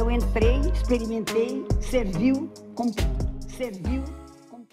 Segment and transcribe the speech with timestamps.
[0.00, 2.50] Eu entrei, experimentei, serviu,
[3.54, 4.02] serviu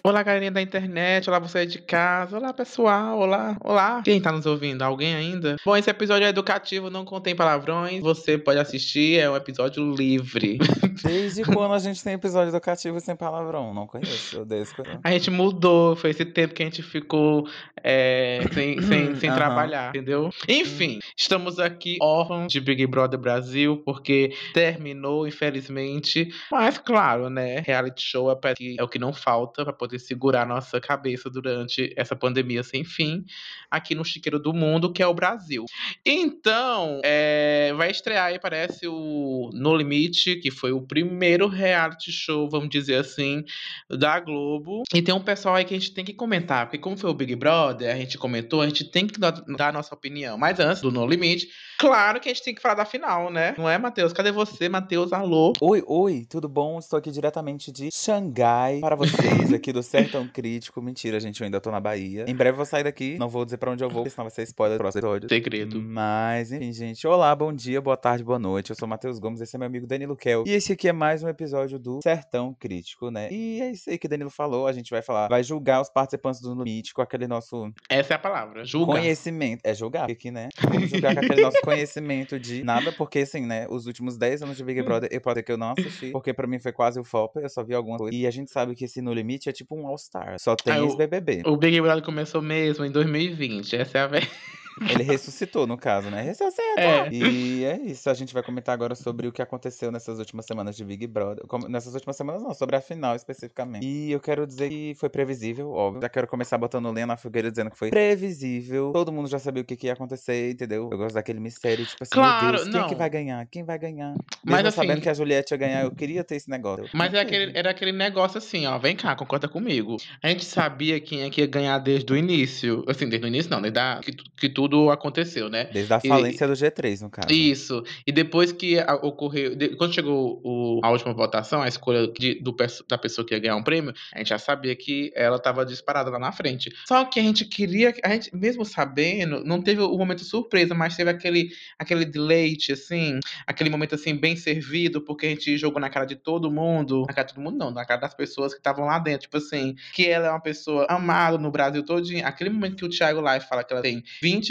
[0.08, 4.00] Olá, galerinha da internet, olá você de casa, olá pessoal, olá, olá.
[4.02, 4.80] Quem tá nos ouvindo?
[4.80, 5.56] Alguém ainda?
[5.62, 10.56] Bom, esse episódio é educativo, não contém palavrões, você pode assistir, é um episódio livre.
[11.04, 13.74] Desde quando a gente tem episódio educativo sem palavrão?
[13.74, 14.74] Não conheço, desde
[15.04, 17.46] A gente mudou, foi esse tempo que a gente ficou
[17.84, 19.36] é, sem, sem, sem uhum.
[19.36, 20.30] trabalhar, entendeu?
[20.48, 26.30] Enfim, estamos aqui órfãos de Big Brother Brasil, porque terminou, infelizmente.
[26.50, 27.60] Mas, claro, né?
[27.60, 28.36] Reality show é,
[28.78, 33.24] é o que não falta pra poder segurar nossa cabeça durante essa pandemia sem fim,
[33.70, 35.64] aqui no chiqueiro do mundo, que é o Brasil.
[36.04, 42.48] Então, é, vai estrear aí, parece, o No Limite, que foi o primeiro reality show,
[42.48, 43.44] vamos dizer assim,
[43.90, 44.82] da Globo.
[44.94, 47.14] E tem um pessoal aí que a gente tem que comentar, porque como foi o
[47.14, 50.38] Big Brother, a gente comentou, a gente tem que dar, dar a nossa opinião.
[50.38, 53.54] Mas antes do No Limite, claro que a gente tem que falar da final, né?
[53.56, 54.12] Não é, Matheus?
[54.12, 55.12] Cadê você, Matheus?
[55.12, 55.52] Alô?
[55.60, 56.78] Oi, oi, tudo bom?
[56.78, 60.82] Estou aqui diretamente de Xangai para vocês, aqui do Sertão Crítico.
[60.82, 62.24] Mentira, gente, eu ainda tô na Bahia.
[62.28, 64.30] Em breve eu vou sair daqui, não vou dizer pra onde eu vou, senão vai
[64.30, 65.28] ser spoiler do próximo episódio.
[65.28, 65.80] Segredo.
[65.80, 67.06] Mas, enfim, gente.
[67.06, 68.70] Olá, bom dia, boa tarde, boa noite.
[68.70, 70.44] Eu sou o Matheus Gomes, esse é meu amigo Danilo Kel.
[70.46, 73.28] E esse aqui é mais um episódio do Sertão Crítico, né?
[73.30, 74.66] E é isso aí que o Danilo falou.
[74.66, 76.58] A gente vai falar, vai julgar os participantes do
[76.94, 77.70] com aquele nosso.
[77.88, 79.00] Essa é a palavra, julgar.
[79.00, 79.60] Conhecimento.
[79.62, 80.48] É julgar aqui, né?
[80.60, 83.66] Vamos julgar com aquele nosso conhecimento de nada, porque assim, né?
[83.68, 86.46] Os últimos 10 anos de Big Brother, eu ter que eu não assisti, porque pra
[86.46, 88.18] mim foi quase o FOP, eu só vi algumas coisas.
[88.18, 90.38] E a gente sabe que esse No Limite é tipo um All-Star.
[90.38, 91.42] Só tem ah, ex-BBB.
[91.46, 93.76] O, o Big Brother começou mesmo em 2020.
[93.76, 94.32] Essa é a verdade.
[94.90, 96.22] Ele ressuscitou, no caso, né?
[96.22, 96.80] Ressuscita!
[96.80, 97.08] É.
[97.12, 98.08] E é isso.
[98.08, 101.44] A gente vai comentar agora sobre o que aconteceu nessas últimas semanas de Big Brother.
[101.68, 103.86] Nessas últimas semanas, não, sobre a final especificamente.
[103.86, 106.02] E eu quero dizer que foi previsível, óbvio.
[106.02, 108.92] Já quero começar botando lenha na fogueira dizendo que foi previsível.
[108.92, 110.88] Todo mundo já sabia o que, que ia acontecer, entendeu?
[110.90, 113.46] Eu gosto daquele mistério, tipo assim, claro, meu Deus, quem é que vai ganhar?
[113.46, 114.14] Quem vai ganhar?
[114.44, 116.88] Mas Mesmo assim, sabendo que a Juliette ia ganhar, eu queria ter esse negócio.
[116.92, 118.78] Mas era aquele, era aquele negócio assim, ó.
[118.78, 119.96] Vem cá, concorda comigo.
[120.22, 122.84] A gente sabia quem é que ia ganhar desde o início.
[122.86, 125.68] Assim, desde o início não, desde a, que, que tudo aconteceu né?
[125.72, 127.32] Desde a falência e, do G3, no caso.
[127.32, 127.82] Isso.
[128.06, 129.54] E depois que ocorreu.
[129.54, 132.54] De, quando chegou o, a última votação, a escolha de, do,
[132.88, 136.10] da pessoa que ia ganhar um prêmio, a gente já sabia que ela estava disparada
[136.10, 136.72] lá na frente.
[136.86, 137.94] Só que a gente queria.
[138.02, 143.20] A gente, mesmo sabendo, não teve o momento surpresa, mas teve aquele, aquele deleite, assim,
[143.46, 147.04] aquele momento assim, bem servido, porque a gente jogou na cara de todo mundo.
[147.06, 149.22] Na cara de todo mundo, não, na cara das pessoas que estavam lá dentro.
[149.22, 152.26] Tipo assim, que ela é uma pessoa amada no Brasil todinho.
[152.26, 154.02] Aquele momento que o Thiago Life fala que ela tem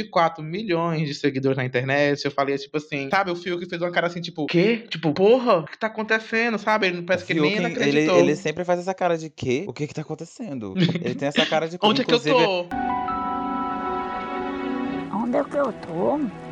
[0.08, 2.24] 24 milhões milhões de seguidores na internet.
[2.24, 4.86] Eu falei, tipo assim, sabe, o Fiuk fez uma cara assim, tipo, quê?
[4.90, 6.88] Tipo, porra, o que tá acontecendo, sabe?
[6.88, 8.18] Ele parece que nem acreditou.
[8.18, 9.66] Ele, ele sempre faz essa cara de quê?
[9.68, 10.74] O que que tá acontecendo?
[11.02, 11.78] ele tem essa cara de...
[11.82, 12.66] Onde é que eu tô?
[15.14, 16.47] Onde é que eu tô?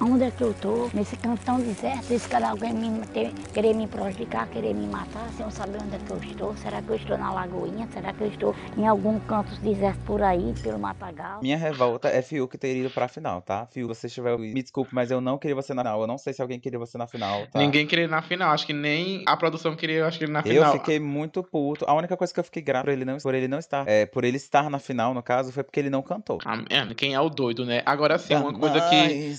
[0.00, 0.88] Onde é que eu tô?
[0.94, 5.44] Nesse cantão deserto, esse cara alguém me ter, querer me prejudicar, querer me matar, sem
[5.44, 6.56] eu saber onde é que eu estou.
[6.56, 7.88] Será que eu estou na Lagoinha?
[7.92, 11.40] Será que eu estou em algum canto deserto por aí, pelo Matagal?
[11.42, 13.66] Minha revolta é Fiuk ter ido pra final, tá?
[13.66, 16.00] Fiuk, você estiver me desculpe, mas eu não queria você na final.
[16.00, 17.58] Eu não sei se alguém queria você na final, tá?
[17.58, 18.52] Ninguém queria na final.
[18.52, 20.72] Acho que nem a produção queria, acho que ele na final.
[20.72, 21.84] Eu fiquei muito puto.
[21.88, 24.06] A única coisa que eu fiquei grato por ele não, por ele não estar, é,
[24.06, 26.38] por ele estar na final, no caso, foi porque ele não cantou.
[26.44, 26.58] Ah,
[26.96, 27.82] quem é o doido, né?
[27.84, 29.36] Agora sim, uma coisa que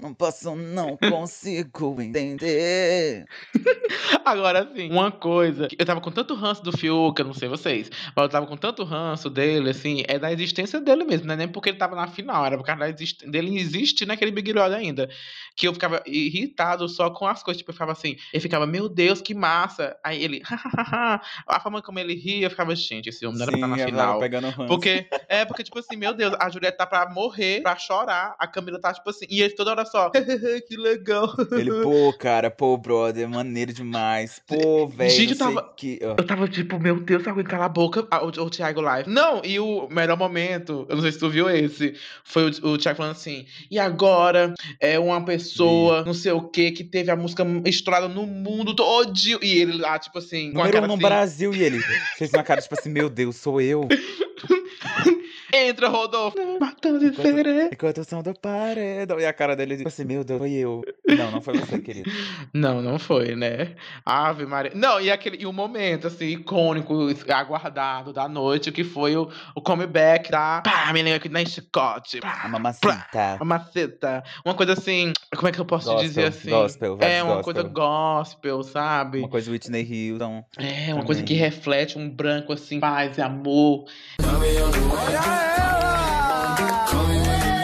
[0.00, 3.24] não posso, não consigo entender.
[4.24, 5.68] Agora sim, uma coisa.
[5.78, 8.56] Eu tava com tanto ranço do Fiuk, eu não sei vocês, mas eu tava com
[8.56, 11.94] tanto ranço dele, assim, é da existência dele mesmo, não é nem porque ele tava
[11.94, 12.92] na final, era por causa
[13.26, 15.08] dele existir naquele Big Brother ainda.
[15.56, 18.88] Que eu ficava irritado só com as coisas, tipo, eu ficava assim, ele ficava, meu
[18.88, 19.96] Deus, que massa.
[20.02, 20.42] Aí ele,
[21.46, 23.84] a forma como ele ria, eu ficava, gente, esse homem não era pra estar na
[23.84, 24.18] final.
[24.18, 24.66] Pegando ranço.
[24.66, 28.46] Porque, é, porque, tipo assim, meu Deus, a Juliette tá pra morrer, pra chorar, a
[28.46, 31.34] Camila tá, tipo assim, e ele toda hora só, que legal.
[31.52, 34.40] Ele, pô, cara, pô, brother, maneiro demais.
[34.46, 35.10] Pô, velho.
[35.10, 35.74] Gente, eu tava.
[35.76, 35.98] Que...
[36.02, 36.16] Oh.
[36.18, 38.06] Eu tava tipo, meu Deus, alguém cala a boca.
[38.10, 39.08] Ah, o, o Thiago Live.
[39.08, 41.94] Não, e o melhor momento, eu não sei se tu viu esse,
[42.24, 43.46] foi o, o Thiago falando assim.
[43.70, 46.06] E agora é uma pessoa, Sim.
[46.06, 49.12] não sei o que, que teve a música estourada no mundo todo.
[49.42, 50.52] E ele lá, tipo assim.
[50.52, 51.02] Com Número no assim.
[51.02, 51.80] Brasil, e ele
[52.16, 53.88] fez uma cara, tipo assim, meu Deus, sou eu.
[55.56, 56.36] Entra, Rodolfo.
[56.58, 59.20] Matando de enquanto, enquanto o som do paredão.
[59.20, 60.82] E a cara dele, tipo assim, meu Deus, foi eu.
[61.06, 62.10] Não, não foi você, querido.
[62.52, 63.74] Não, não foi, né?
[64.04, 64.72] Ave Maria.
[64.74, 66.94] Não, e, aquele, e o momento, assim, icônico,
[67.28, 72.20] aguardado da noite, que foi o, o comeback da pá, menina aqui na chicote.
[72.22, 73.00] a mamacita.
[73.16, 74.24] A mamacita.
[74.44, 76.50] Uma coisa assim, como é que eu posso gospel, dizer assim?
[76.50, 77.54] Gospel, É, uma gospel.
[77.54, 79.18] coisa gospel, sabe?
[79.18, 80.44] Uma coisa Whitney Houston.
[80.58, 81.04] É, uma também.
[81.06, 83.84] coisa que reflete um branco, assim, paz e amor.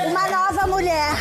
[0.06, 1.16] Uma nova mulher.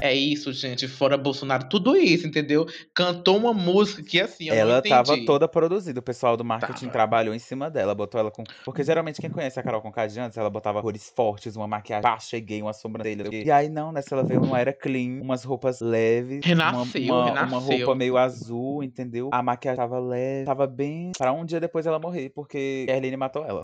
[0.00, 0.86] É isso, gente.
[0.86, 2.66] Fora Bolsonaro, tudo isso, entendeu?
[2.94, 6.00] Cantou uma música que assim, eu ela não tava toda produzida.
[6.00, 6.92] O pessoal do marketing Tava.
[6.92, 8.44] trabalhou em cima dela, botou ela com.
[8.64, 12.02] Porque geralmente quem conhece a Carol Conká de antes, ela botava cores fortes, uma maquiagem
[12.02, 13.28] baixa e gay, uma sobrancelha.
[13.32, 16.44] E aí não, nessa ela veio numa era clean, umas roupas leves.
[16.44, 17.58] Renasceu, uma, uma, renasceu.
[17.58, 19.30] uma roupa meio azul, entendeu?
[19.32, 21.12] A maquiagem tava leve, tava bem.
[21.16, 23.62] Pra um dia depois ela morrer, porque Erline matou ela.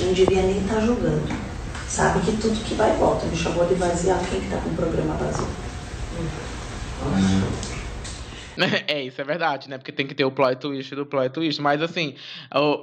[0.00, 1.22] Não devia nem estar julgando.
[1.88, 3.26] Sabe que tudo que vai volta.
[3.26, 4.24] Me chamou de vaziado.
[4.30, 5.48] Quem que tá com o programa vazio?
[8.88, 9.78] É, isso é verdade, né?
[9.78, 11.60] Porque tem que ter o plot twist do plot twist.
[11.60, 12.14] Mas assim,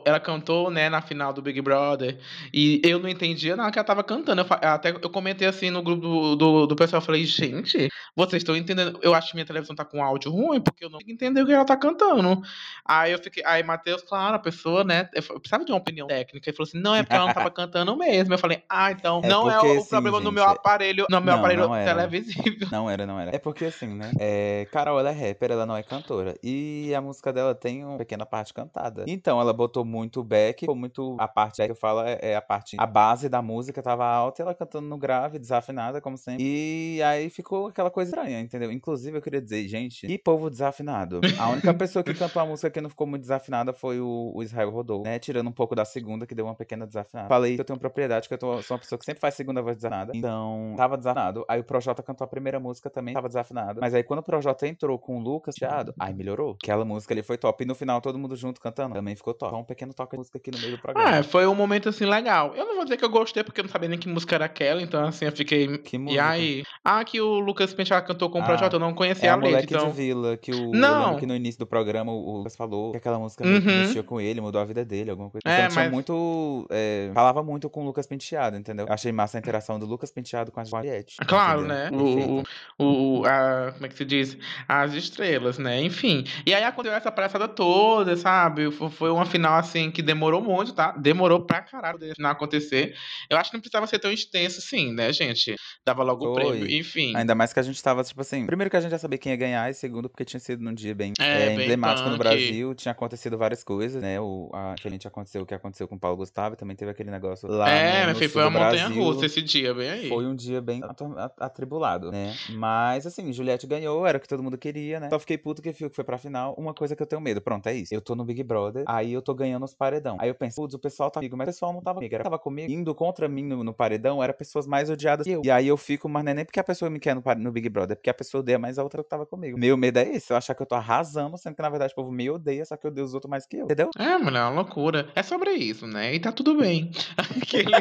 [0.06, 2.18] ela cantou, né, na final do Big Brother.
[2.54, 4.42] E eu não entendia nada que ela tava cantando.
[4.42, 7.02] Eu, até eu comentei assim no grupo do, do, do pessoal.
[7.02, 9.00] Eu falei, gente, vocês estão entendendo?
[9.02, 11.52] Eu acho que minha televisão tá com áudio ruim, porque eu não entender o que
[11.54, 12.42] ela tá cantando.
[12.86, 13.44] Aí eu fiquei.
[13.46, 15.10] Aí, Matheus, claro, a pessoa, né?
[15.14, 16.50] Eu precisava de uma opinião técnica.
[16.50, 18.34] Ele falou assim: não, é porque ela não tava cantando mesmo.
[18.34, 19.22] Eu falei, ah, então.
[19.24, 21.06] É não é porque, o, o assim, problema no gente, meu é- aparelho.
[21.10, 21.94] No meu Não, aparelho não era.
[21.96, 22.68] televisível.
[22.72, 23.36] Não era, não era.
[23.36, 24.12] É porque assim, né?
[24.20, 26.36] É, Carol, ela é rapper, ela não é cantora.
[26.44, 29.06] E a música dela tem uma pequena parte cantada.
[29.08, 31.16] Então, ela botou muito back, ficou muito.
[31.20, 32.76] A parte back que eu falo é, é a parte.
[32.80, 36.44] A base da música tava alta e ela cantando no grave, desafinada, como sempre.
[36.46, 38.72] E aí ficou aquela coisa estranha, entendeu?
[38.72, 41.22] Inclusive, eu queria dizer, gente, que povo desafinado.
[41.40, 44.44] A única pessoa que cantou a música que não ficou muito desafinada foi o, o
[44.44, 45.20] Israel Rodolfo, né?
[45.20, 47.28] Tirando um pouco da segunda, que deu uma pequena desafinada.
[47.28, 49.62] Falei que eu tenho propriedade, que eu tô- sou uma pessoa que sempre faz segunda
[49.62, 50.12] voz desafinada.
[50.16, 51.46] Então, tava desafinado.
[51.48, 53.80] Aí o Projota cantou a primeira música também, tava desafinado.
[53.82, 56.58] Mas aí quando o Projota entrou com o Lucas Thiago, aí melhorou.
[56.62, 57.64] Aquela música ali foi top.
[57.64, 59.52] E no final, todo mundo junto cantando, também ficou top.
[59.52, 61.10] Só um pequeno toque de música aqui no meio do programa.
[61.20, 62.54] Ah, foi um momento assim legal.
[62.56, 64.46] Eu não vou dizer que eu gostei, porque eu não sabia nem que música era
[64.46, 65.78] aquela, então assim, eu fiquei.
[65.80, 66.28] Que E música?
[66.28, 66.64] aí?
[66.84, 69.34] Ah, que o Lucas Penteado cantou com o Ah, Projota, eu não conhecia É a
[69.34, 69.90] a letra, então.
[69.90, 70.72] de vila, que o.
[70.72, 71.16] Não.
[71.18, 73.62] que no início do programa o Lucas falou que aquela música Uhum.
[73.62, 75.42] mexeu com ele, mudou a vida dele, alguma coisa.
[75.48, 76.68] É, Então tinha mas- muito.
[76.70, 78.86] é, falava muito com o Lucas Penteado, entendeu?
[78.90, 81.18] Achei massa a interação do Lucas Penteado com a Juliette.
[81.28, 81.76] Claro, entendeu?
[81.76, 82.44] né?
[82.78, 84.38] O, o, o- a, como é que se diz?
[84.68, 85.82] As estrelas, né?
[85.84, 86.24] Enfim.
[86.46, 88.72] E aí aconteceu essa palhaçada toda, sabe?
[88.72, 90.92] Fo- Foi uma final, assim, que demorou muito, tá?
[90.92, 92.96] Demorou pra caralho desse final acontecer.
[93.30, 95.56] Eu acho que não precisava ser tão extenso assim, né, gente?
[95.86, 96.70] Dava logo o prêmio.
[96.72, 97.16] Enfim.
[97.16, 98.46] Ainda mais que a gente tava, tipo assim.
[98.46, 100.74] Primeiro que a gente já sabia quem ia ganhar, e segundo, porque tinha sido num
[100.74, 102.24] dia bem, É, é, bem emblemático no punk.
[102.28, 102.74] Brasil.
[102.76, 104.20] Tinha acontecido várias coisas, né?
[104.20, 107.48] O, a, diferente aconteceu o que aconteceu com o Paulo Gustavo, também teve aquele negócio
[107.50, 107.70] lá.
[107.70, 110.10] é, no, meu no filho, sul foi uma montanha russa esse dia, bem aí.
[110.10, 112.36] Foi um dia bem a- atribulado, né?
[112.50, 115.10] Mas, assim, Juliette ganhou, era o que todo mundo queria, né?
[115.10, 116.54] Só fiquei puto que Fiuk foi pra final.
[116.58, 117.94] Uma coisa que eu tenho medo, pronto, é isso.
[117.94, 120.18] Eu tô no Big Brother, aí eu tô ganhando os paredão.
[120.20, 122.16] Aí eu penso, putz, o pessoal tá comigo, mas o pessoal não tava comigo.
[122.16, 125.42] Era tava comigo, indo contra mim no, no paredão, era pessoas mais odiadas que eu.
[125.44, 127.52] E aí eu fico, mas não é nem porque a pessoa me quer no, no
[127.52, 129.58] Big Brother, é porque a pessoa odeia mais a outra que tava comigo.
[129.58, 131.96] Meu medo é esse, eu achar que eu tô arrasando, sendo que na verdade o
[131.96, 133.90] povo me odeia, só que eu odeio os outros mais que eu, entendeu?
[133.98, 135.10] É, mulher, é uma loucura.
[135.16, 136.14] É sobre isso, né?
[136.14, 136.92] E tá tudo bem.
[137.18, 137.72] Aquele...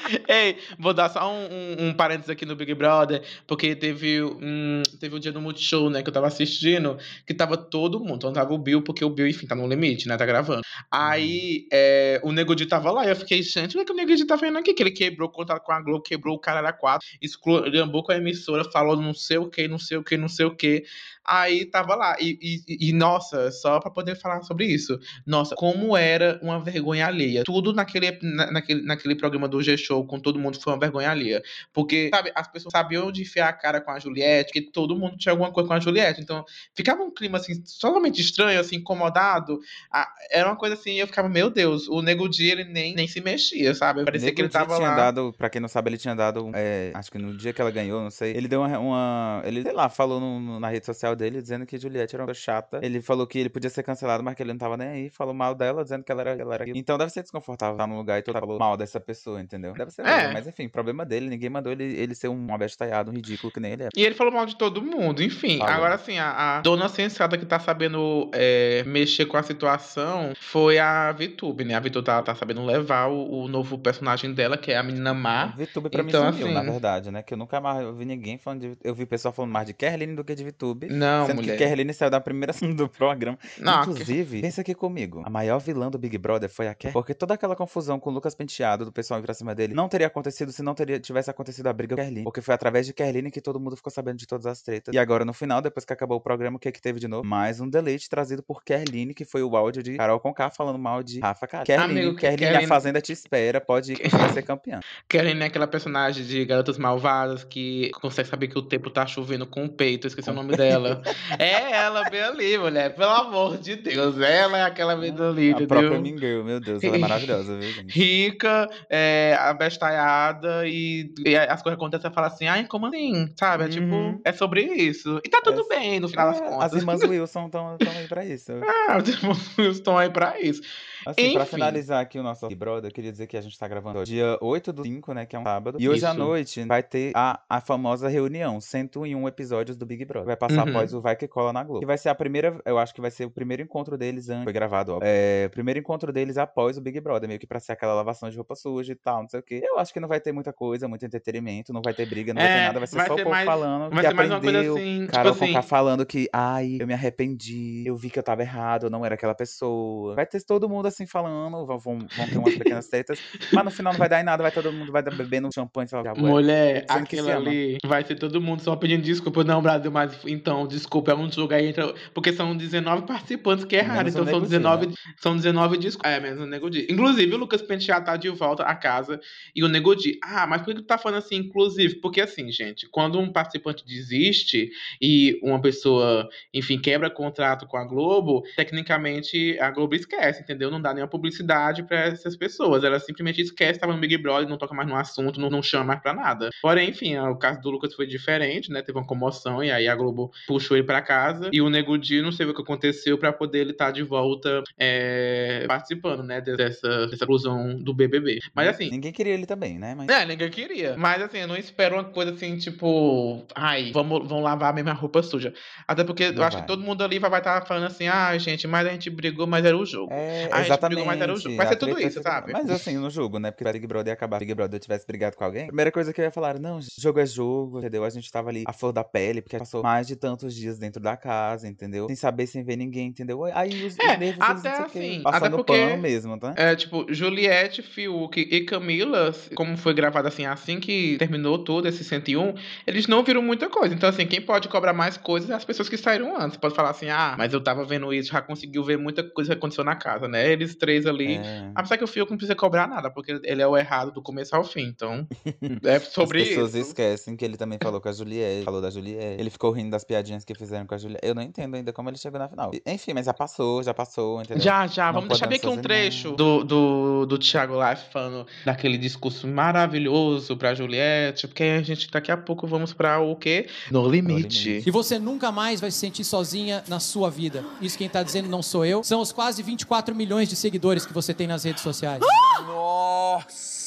[0.28, 4.82] Ei, vou dar só um, um, um parênteses aqui no Big Brother, porque teve um,
[4.98, 8.16] teve um dia no Multishow, né, que eu tava assistindo, que tava todo mundo.
[8.16, 10.62] Então tava o Bill, porque o Bill, enfim, tá no limite, né, tá gravando.
[10.90, 14.14] Aí é, o Nego Di tava lá e eu fiquei, gente, o que o Nego
[14.14, 14.74] Di tá vendo aqui?
[14.74, 18.12] Que ele quebrou o contrato com a Globo, quebrou o cara era quatro, esculhambou com
[18.12, 20.84] a emissora, falou não sei o que, não sei o que, não sei o que.
[21.24, 22.16] Aí tava lá.
[22.20, 24.98] E, e, e, nossa, só pra poder falar sobre isso.
[25.26, 27.44] Nossa, como era uma vergonha alheia.
[27.44, 31.42] Tudo naquele, na, naquele, naquele programa do G-Show com todo mundo foi uma vergonha alheia.
[31.72, 35.16] Porque, sabe, as pessoas sabiam onde enfiar a cara com a Juliette, que todo mundo
[35.16, 36.20] tinha alguma coisa com a Juliette.
[36.20, 36.44] Então,
[36.74, 39.58] ficava um clima, assim, totalmente estranho, assim, incomodado.
[39.92, 43.06] Ah, era uma coisa assim, eu ficava, meu Deus, o Nego Di, ele nem, nem
[43.08, 44.04] se mexia, sabe?
[44.04, 44.96] Parecia Nego que ele tava tinha lá.
[44.96, 47.70] dado, pra quem não sabe, ele tinha dado, é, acho que no dia que ela
[47.70, 51.14] ganhou, não sei, ele deu uma, uma ele, sei lá, falou no- na rede social
[51.16, 54.34] dele, dizendo que Juliette era uma chata, ele falou que ele podia ser cancelado, mas
[54.34, 56.64] que ele não tava nem aí, falou mal dela, dizendo que ela era, ela era.
[56.70, 59.74] Então deve ser desconfortável estar num lugar e mundo falou mal dessa pessoa, entendeu?
[59.80, 60.16] Deve ser, É.
[60.18, 63.58] mesmo, mas enfim, problema dele, ninguém mandou ele, ele ser um abestalhado, um ridículo que
[63.60, 63.88] nem ele é.
[63.96, 65.58] E ele falou mal de todo mundo, enfim.
[65.58, 65.72] Falou.
[65.74, 70.78] Agora, assim, a, a dona sensata que tá sabendo é, mexer com a situação foi
[70.78, 71.74] a Vitube, né?
[71.74, 75.14] A Vitube tá, tá sabendo levar o, o novo personagem dela, que é a menina
[75.14, 75.46] má.
[75.56, 77.22] VTube pra Então, mim sumiu, na assim- verdade, né?
[77.22, 78.72] Que eu nunca mais ouvi ninguém falando de.
[78.84, 80.88] Eu vi pessoal falando mais de Kerline do que de VTube.
[80.88, 81.56] Não, Sendo mulher.
[81.56, 83.38] que Kerline saiu da primeira do programa.
[83.58, 85.22] Não, que- Inclusive, pensa aqui comigo.
[85.24, 86.92] A maior vilã do Big Brother foi a Kerline.
[86.92, 89.88] Porque toda aquela confusão com o Lucas Penteado, do pessoal ir pra cima dele, não
[89.88, 92.24] teria acontecido se não teria, tivesse acontecido a briga com Kerline.
[92.24, 94.94] Porque foi através de Kerline que todo mundo ficou sabendo de todas as tretas.
[94.94, 97.24] E agora, no final, depois que acabou o programa, o que que teve de novo?
[97.26, 101.02] Mais um delete trazido por Kerline, que foi o áudio de Carol Conká falando mal
[101.02, 101.64] de Rafa Cara.
[101.64, 104.80] Kerline, Amigo, Kerline, Kerline- a Fazenda te espera, pode ir que você vai ser campeã.
[105.08, 109.46] Karen é aquela personagem de Garotas Malvadas que consegue saber que o tempo tá chovendo
[109.46, 111.02] com o peito, esqueci o nome dela.
[111.38, 112.94] É ela bem ali, mulher.
[112.94, 114.18] Pelo amor de Deus.
[114.20, 116.00] Ela é aquela bem ali, A própria entendeu?
[116.02, 117.92] Mean Girl, meu Deus, ela é maravilhosa, viu, gente?
[117.98, 123.32] Rica, é, a- abestalhada e, e as coisas acontecem e fala assim, ai, como assim?
[123.38, 123.64] Sabe?
[123.64, 124.20] É tipo, Uhum.
[124.24, 125.20] é sobre isso.
[125.24, 126.62] E tá tudo É- bem, no final das É, contas.
[126.64, 128.52] As irmãs Wilson estão aí pra isso.
[128.90, 130.60] Ah, os irmãos estão aí pra isso.
[131.06, 131.52] Assim, pra Enfim.
[131.52, 134.36] finalizar aqui o nosso Big Brother, eu queria dizer que a gente tá gravando dia
[134.40, 135.78] 8 do 5, né, que é um sábado.
[135.80, 136.18] E hoje à Isso.
[136.18, 140.26] noite vai ter a, a famosa reunião, 101 episódios do Big Brother.
[140.26, 140.70] Vai passar Uhum.
[140.70, 141.80] após o Vai Que Cola na Globo.
[141.80, 144.44] Que vai ser a primeira, eu acho que vai ser o primeiro encontro deles antes,
[144.44, 144.98] foi gravado, ó.
[145.02, 148.28] É, o primeiro encontro deles após o Big Brother, meio que pra ser aquela lavação
[148.28, 149.60] de roupa suja e tal, não sei o quê.
[149.64, 152.40] Eu acho que não vai ter muita coisa, muito entretenimento, não vai ter briga, não
[152.40, 154.08] vai ter É, nada, vai ser vai só ser o povo mais- falando Vai que
[154.08, 155.46] ser mais uma coisa aprendeu, assim, tipo Carol assim.
[155.48, 159.04] Conká falando que, ai, eu me arrependi, eu vi que eu tava errado, eu não
[159.04, 160.14] era aquela pessoa.
[160.14, 163.18] Vai ter todo mundo assim falando, vão, vão, vão ter umas pequenas tretas,
[163.52, 165.88] mas no final não vai dar em nada, vai todo mundo vai dar bebendo champanhe,
[165.88, 166.20] sei lá, é.
[166.20, 169.44] Mulher, Sendo que se aquilo ali vai ser todo mundo só pedindo desculpa.
[169.44, 171.92] Não, Brasil, mas então, desculpa, é um jogo aí entra.
[172.14, 174.08] Porque são 19 participantes que erraram.
[174.08, 174.92] Então são Nego Di, 19, né?
[175.18, 176.10] são 19 desculpas.
[176.12, 176.86] É, menos o Nego Di.
[176.90, 179.20] Inclusive, o Lucas Penteado tá de volta à casa
[179.54, 180.18] e o Nego Di.
[180.22, 181.96] Ah, mas por que tu tá falando assim, inclusive?
[181.96, 184.70] Porque assim, gente, quando um participante desiste
[185.00, 190.70] e uma pessoa, enfim, quebra contrato com a Globo, tecnicamente a Globo esquece, entendeu?
[190.70, 192.84] Não dá nenhuma publicidade pra essas pessoas.
[192.84, 195.84] Ela simplesmente esquece, tava no Big Brother, não toca mais no assunto, não, não chama
[195.84, 196.50] mais pra nada.
[196.62, 198.82] Porém, enfim, o caso do Lucas foi diferente, né?
[198.82, 201.50] Teve uma comoção e aí a Globo puxou ele pra casa.
[201.52, 204.62] E o Nego Di, não sei o que aconteceu pra poder ele estar de volta
[204.78, 206.40] é, participando, né?
[206.40, 208.38] Dessa, dessa inclusão do BBB.
[208.54, 209.94] Mas assim, Ninguém queria ele também, né?
[209.94, 210.96] Mas é, ninguém queria.
[210.96, 214.92] Mas assim, eu não espero uma coisa assim, tipo, ai, vamos, vamos lavar a mesma
[214.94, 215.52] roupa suja.
[215.86, 216.62] Até porque Não eu acho vai.
[216.62, 219.64] que todo mundo ali vai estar falando assim, ah, gente, mas a gente brigou, mas
[219.64, 220.10] era o jogo.
[220.12, 221.56] É, a gente brigou, mas era o jogo.
[221.56, 222.52] Vai ser tudo isso, ser- sabe?
[222.52, 223.50] Mas assim, eu não julgo, né?
[223.50, 226.12] Porque se Big Brother ia acabar, Big Brother tivesse brigado com alguém, a primeira coisa
[226.12, 228.04] que eu ia falar, não, jogo é jogo, entendeu?
[228.04, 231.00] A gente tava ali a flor da pele, porque passou mais de tantos dias dentro
[231.02, 232.06] da casa, entendeu?
[232.06, 233.44] Sem saber, sem ver ninguém, entendeu?
[233.44, 236.54] Aí os, É, nervos, até assim, passando até porque- pano mesmo, tá?
[236.56, 239.09] É, tipo, Juliette, Fiuk e Camila,
[239.54, 242.54] como foi gravado assim, assim que terminou todo esse 101,
[242.86, 243.94] eles não viram muita coisa.
[243.94, 246.56] Então, assim, quem pode cobrar mais coisas é as pessoas que saíram antes.
[246.56, 249.58] Pode falar assim, ah, mas eu tava vendo isso, já conseguiu ver muita coisa que
[249.58, 250.50] aconteceu na casa, né?
[250.50, 251.36] Eles três ali.
[251.36, 251.70] É.
[251.74, 254.54] Apesar que o Fiuk não precisa cobrar nada, porque ele é o errado do começo
[254.54, 254.84] ao fim.
[254.84, 255.26] Então,
[255.84, 256.88] é sobre As pessoas isso.
[256.88, 259.40] esquecem que ele também falou com a Juliette, falou da Juliette.
[259.40, 261.26] Ele ficou rindo das piadinhas que fizeram com a Juliette.
[261.26, 262.70] Eu não entendo ainda como ele chegou na final.
[262.86, 264.62] Enfim, mas já passou, já passou, entendeu?
[264.62, 266.36] Já, já, Não vamos deixar bem aqui um fazer trecho nada.
[266.36, 272.30] do, do, do Thiago Life falando daquele discurso maravilhoso pra Juliette, porque a gente daqui
[272.30, 273.68] a pouco vamos pra o quê?
[273.90, 274.68] No limite.
[274.68, 274.88] Limite.
[274.88, 277.64] E você nunca mais vai se sentir sozinha na sua vida.
[277.80, 279.02] Isso quem tá dizendo não sou eu.
[279.02, 282.20] São os quase 24 milhões de seguidores que você tem nas redes sociais.
[282.66, 283.80] Nossa!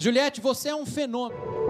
[0.00, 1.69] Juliette, você é um fenômeno.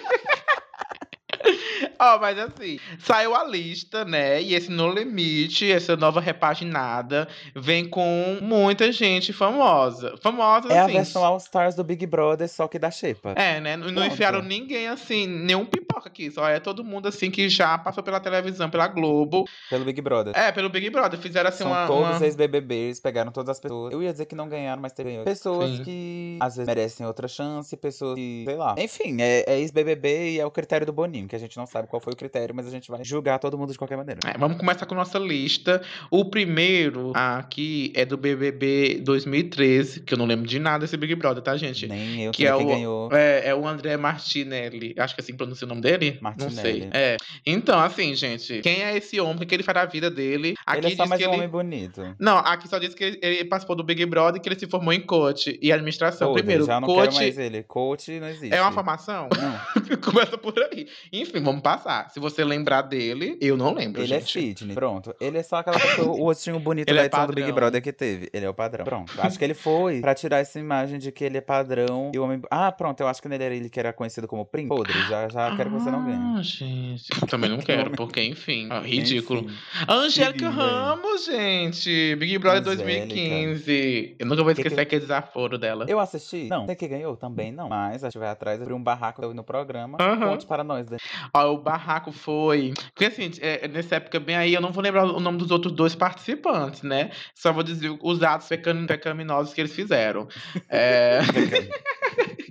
[2.02, 4.42] Ó, oh, mas assim, saiu a lista, né?
[4.42, 10.16] E esse No Limite, essa nova repaginada, vem com muita gente famosa.
[10.20, 10.90] Famosa, é assim.
[10.90, 13.34] É a versão All Stars do Big Brother, só que da Xepa.
[13.36, 13.76] É, né?
[13.76, 16.28] Não, não enfiaram ninguém, assim, nenhum pipoca aqui.
[16.28, 19.44] Só é todo mundo, assim, que já passou pela televisão, pela Globo.
[19.70, 20.36] Pelo Big Brother.
[20.36, 21.20] É, pelo Big Brother.
[21.20, 21.86] Fizeram, assim, São uma...
[21.86, 22.26] todos uma...
[22.26, 23.92] ex-BBBs, pegaram todas as pessoas.
[23.92, 25.22] Eu ia dizer que não ganharam, mas ganhou.
[25.22, 25.84] Pessoas Sim.
[25.84, 27.76] que, às vezes, merecem outra chance.
[27.76, 28.74] Pessoas que, sei lá.
[28.76, 31.91] Enfim, é, é ex-BBB e é o critério do Boninho, que a gente não sabe
[31.92, 34.18] qual foi o critério, mas a gente vai julgar todo mundo de qualquer maneira.
[34.24, 35.82] É, vamos começar com nossa lista.
[36.10, 41.14] O primeiro aqui é do BBB 2013, que eu não lembro de nada desse Big
[41.14, 41.86] Brother, tá, gente?
[41.86, 43.10] Nem eu, que é o, ganhou.
[43.12, 44.94] É, é, o André Martinelli.
[44.96, 46.16] Acho que assim pronuncia o nome dele?
[46.22, 46.54] Martinelli.
[46.54, 46.88] Não sei.
[46.92, 47.18] É.
[47.44, 49.42] Então, assim, gente, quem é esse homem?
[49.42, 50.54] O que ele faz da vida dele?
[50.64, 51.34] Aqui ele é só mais um ele...
[51.34, 52.16] homem bonito.
[52.18, 54.66] Não, aqui só diz que ele, ele, participou do Big Brother e que ele se
[54.66, 56.28] formou em coach e administração.
[56.28, 57.10] Pô, Primeiro, já não coach...
[57.10, 57.62] quero mais ele.
[57.64, 58.54] Coach não existe.
[58.54, 59.28] É uma formação?
[59.28, 59.98] Não.
[60.00, 60.88] Começa por aí.
[61.12, 61.81] Enfim, vamos passar.
[62.10, 64.38] Se você lembrar dele, eu não lembro, Ele gente.
[64.38, 64.74] é fitness.
[64.74, 65.14] Pronto.
[65.20, 67.54] Ele é só aquela pessoa, o rostinho bonito ele da é edição do Big padrão.
[67.56, 68.28] Brother que teve.
[68.32, 68.84] Ele é o padrão.
[68.84, 69.12] Pronto.
[69.18, 72.24] Acho que ele foi pra tirar essa imagem de que ele é padrão e o
[72.24, 72.40] homem.
[72.50, 73.00] Ah, pronto.
[73.00, 74.68] Eu acho que ele era ele que era conhecido como Prim.
[74.68, 74.92] Podre.
[75.08, 76.18] Já, já quero que você não ganhe.
[76.38, 77.06] Ah, gente.
[77.20, 78.68] Eu também não quero, porque, enfim.
[78.70, 79.40] ó, ridículo.
[79.40, 79.56] Enfim.
[79.88, 80.62] Angélica Querida.
[80.62, 82.16] Ramos, gente.
[82.16, 83.06] Big Brother Angélica.
[83.06, 84.16] 2015.
[84.18, 85.86] Eu nunca vou Que esquecer que- aquele desaforo dela.
[85.88, 86.48] Eu assisti?
[86.48, 86.66] Não.
[86.66, 87.16] Você que ganhou?
[87.16, 87.68] Também não.
[87.68, 89.98] Mas a gente vai atrás, abriu um barraco no programa.
[90.00, 90.28] Aham.
[90.30, 90.86] Conte para nós.
[90.86, 91.00] Dani.
[91.34, 92.74] Ó, o barraco foi.
[92.94, 95.72] Porque assim, é, nessa época bem aí, eu não vou lembrar o nome dos outros
[95.72, 97.10] dois participantes, né?
[97.34, 98.48] Só vou dizer os atos
[98.86, 100.28] pecaminosos que eles fizeram.
[100.68, 101.20] É,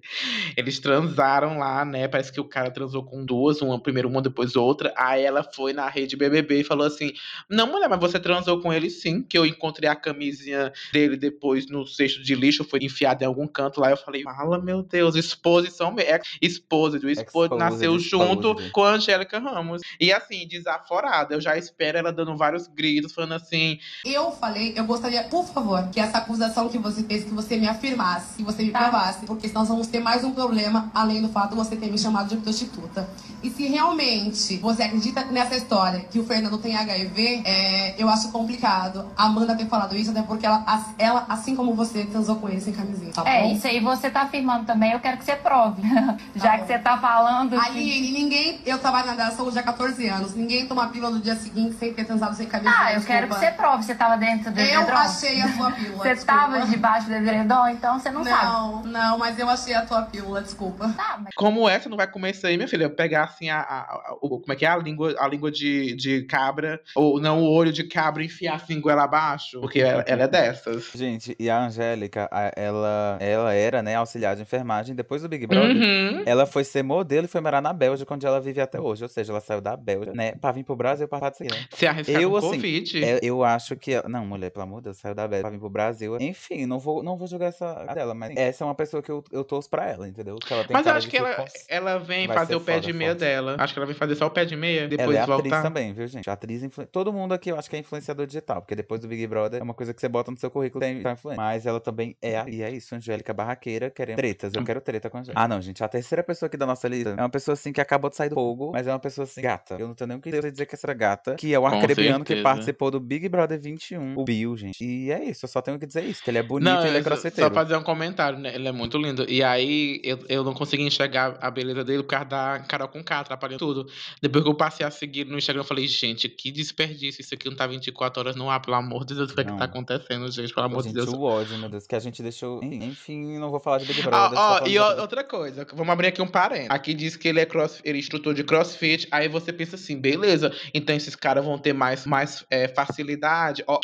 [0.56, 2.08] eles transaram lá, né?
[2.08, 4.94] Parece que o cara transou com duas, uma primeiro uma, depois outra.
[4.96, 7.14] Aí ela foi na rede BBB e falou assim:
[7.50, 11.68] Não, mulher, mas você transou com ele sim, que eu encontrei a camisinha dele depois
[11.70, 13.90] no cesto de lixo, foi enfiada em algum canto lá.
[13.90, 15.96] Eu falei: Fala, meu Deus, exposição.
[16.00, 17.06] É, exposed.
[17.06, 18.72] O exposed Exposed, nasceu junto exposed.
[18.72, 19.82] com a Angélica Ramos.
[20.00, 21.34] E assim, desaforada.
[21.36, 25.90] Eu já espero ela dando vários gritos, falando assim: Eu falei, eu gostaria, por favor,
[25.90, 29.48] que essa acusação que você fez, que você me afirmasse, que você me provasse, porque
[29.48, 32.28] senão nós vamos ter mais um problema, além do fato de você ter me chamado
[32.30, 33.08] de prostituta.
[33.44, 38.30] E se realmente você acredita nessa história, que o Fernando tem HIV, é, eu acho
[38.32, 40.64] complicado a Amanda ter falado isso, até porque ela,
[41.00, 44.22] ela, assim como você, transou com ele sem camisinha, tá É, isso aí você tá
[44.22, 45.82] afirmando também, eu quero que você prove.
[46.36, 46.68] Já Tá que bom.
[46.68, 47.50] você tá falando.
[47.60, 48.60] que- Aline, ninguém.
[48.66, 50.36] Eu trabalho na da saúde há 14 anos.
[50.36, 52.76] Ninguém toma pílula no dia seguinte sem ter transado sem camisinha.
[52.78, 53.70] Ah, eu quero que você desculpa.
[53.70, 53.84] prove.
[53.84, 54.98] Você tava dentro do Eu edredom?
[55.00, 55.98] achei a sua pílula.
[56.04, 56.40] Você desculpa.
[56.42, 58.46] tava debaixo do edredom, então você não, sabe.
[58.46, 60.88] Não, não, mas eu achei a tua pílula, desculpa.
[60.96, 61.78] Tá, mas Como é?
[61.80, 62.90] Você não vai comer isso aí, minha filha?
[62.90, 64.70] Pegar assim a, a- a- o- como é que é?
[64.70, 68.56] A língua, a língua de, de cabra, ou não, o olho de cabra e enfiar
[68.56, 70.92] assim goela abaixo, porque ela, ela é dessas.
[70.96, 74.96] Gente, e a Angélica, a- ela, ela era, né, auxiliar de enfermagem.
[74.96, 76.24] Depois do Big Brother, Uhum.
[76.26, 79.04] ela foi ser modelo e foi morar na Bélgica, onde ela vive até hoje.
[79.04, 81.66] Ou seja, ela saiu da Bélgica, né, pra vir pro Brasil pra participar né?
[81.72, 83.04] Se arriscar Eu, com assim, Covid.
[83.04, 84.02] É, eu acho que.
[84.08, 86.18] Não, mulher, pelo amor de Deus, saiu da Bélgica pra vir pro Brasil.
[86.20, 89.24] Enfim, não vou, não vou jogar essa dela, mas essa é uma pessoa que eu,
[89.32, 90.36] eu torço pra ela, entendeu?
[90.36, 92.74] Que ela tem Mas eu acho que ela, cons- ela vem vai fazer o pé
[92.74, 93.20] foda, de meia foda.
[93.26, 93.56] dela.
[93.58, 95.62] Acho que ela vem fazer só o pé de meia, Ela depois é atriz voltar.
[95.64, 96.30] também, viu, gente?
[96.30, 96.86] Atriz influ...
[96.86, 99.64] Todo mundo aqui eu acho que é influenciador digital, porque depois do Big Brother é
[99.64, 101.42] uma coisa que você bota no seu currículo tem tá influência.
[101.42, 102.44] Mas ela também é.
[102.50, 104.54] E é isso, Angélica Barraqueira querendo tretas.
[104.54, 105.42] Eu quero treta com a Angélica.
[105.42, 105.82] Ah, não, gente.
[105.84, 108.30] A terceira pessoa aqui da nossa lista é uma pessoa assim que acabou de sair
[108.30, 109.76] do fogo, mas é uma pessoa assim, gata.
[109.80, 112.42] Eu não tenho nem o que dizer que essa gata, que é o arcrebiano que
[112.42, 114.84] participou do Big Brother 21, o Bill, gente.
[114.84, 116.88] E é isso, eu só tenho que dizer isso, que ele é bonito Não, e
[116.90, 117.50] ele é crossfiteiro.
[117.50, 118.54] só fazer um comentário, né?
[118.54, 119.26] Ele é muito lindo.
[119.30, 119.61] E aí,
[120.04, 123.60] eu, eu não consegui enxergar a beleza dele por causa da Carol com K, atrapalhando
[123.60, 123.88] tudo.
[124.22, 127.22] Depois que eu passei a seguir no Instagram, eu falei, gente, que desperdício.
[127.22, 129.32] Isso aqui não tá 24 horas no ar, pelo amor de Deus.
[129.32, 130.54] O que é que tá acontecendo, gente?
[130.54, 131.14] Pelo amor gente, de Deus.
[131.14, 132.64] o ódio, meu Deus, que a gente deixou.
[132.64, 134.38] Enfim, não vou falar de Big Brother.
[134.38, 136.72] Ó, eu ó, de e outra coisa, vamos abrir aqui um parênteses.
[136.72, 140.00] Aqui diz que ele é, cross, ele é instrutor de crossfit, aí você pensa assim,
[140.00, 143.64] beleza, então esses caras vão ter mais, mais é, facilidade.
[143.68, 143.80] Ó,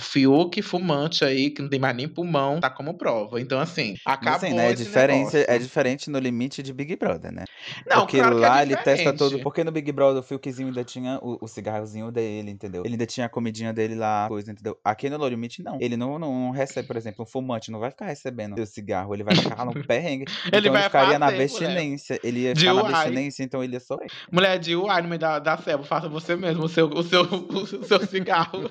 [0.00, 3.40] Fiuk fumante aí, que não tem mais nem pulmão, tá como prova.
[3.40, 5.44] Então, assim, Mas, acabou assim, né, é, diferente, negócio.
[5.46, 7.44] é diferente no limite de Big Brother, né?
[7.86, 9.38] Não, porque claro que lá é ele testa todo.
[9.40, 12.82] Porque no Big Brother o Fiukzinho ainda tinha o, o cigarrozinho dele, entendeu?
[12.84, 14.78] Ele ainda tinha a comidinha dele lá, coisa, entendeu?
[14.82, 15.78] Aqui no Limite, não.
[15.80, 19.22] Ele não, não recebe, por exemplo, um fumante não vai ficar recebendo seu cigarro, ele
[19.22, 20.24] vai ficar no perrengue.
[20.46, 21.44] Ele então vai ele ficaria na fazer, mulher.
[21.44, 22.20] abstinência.
[22.24, 24.10] Ele ia ficar na abstinência, então ele ia sofrer.
[24.30, 27.66] Mulher de uai no meio da, da faça você mesmo o seu, o seu, o
[27.66, 28.70] seu cigarro.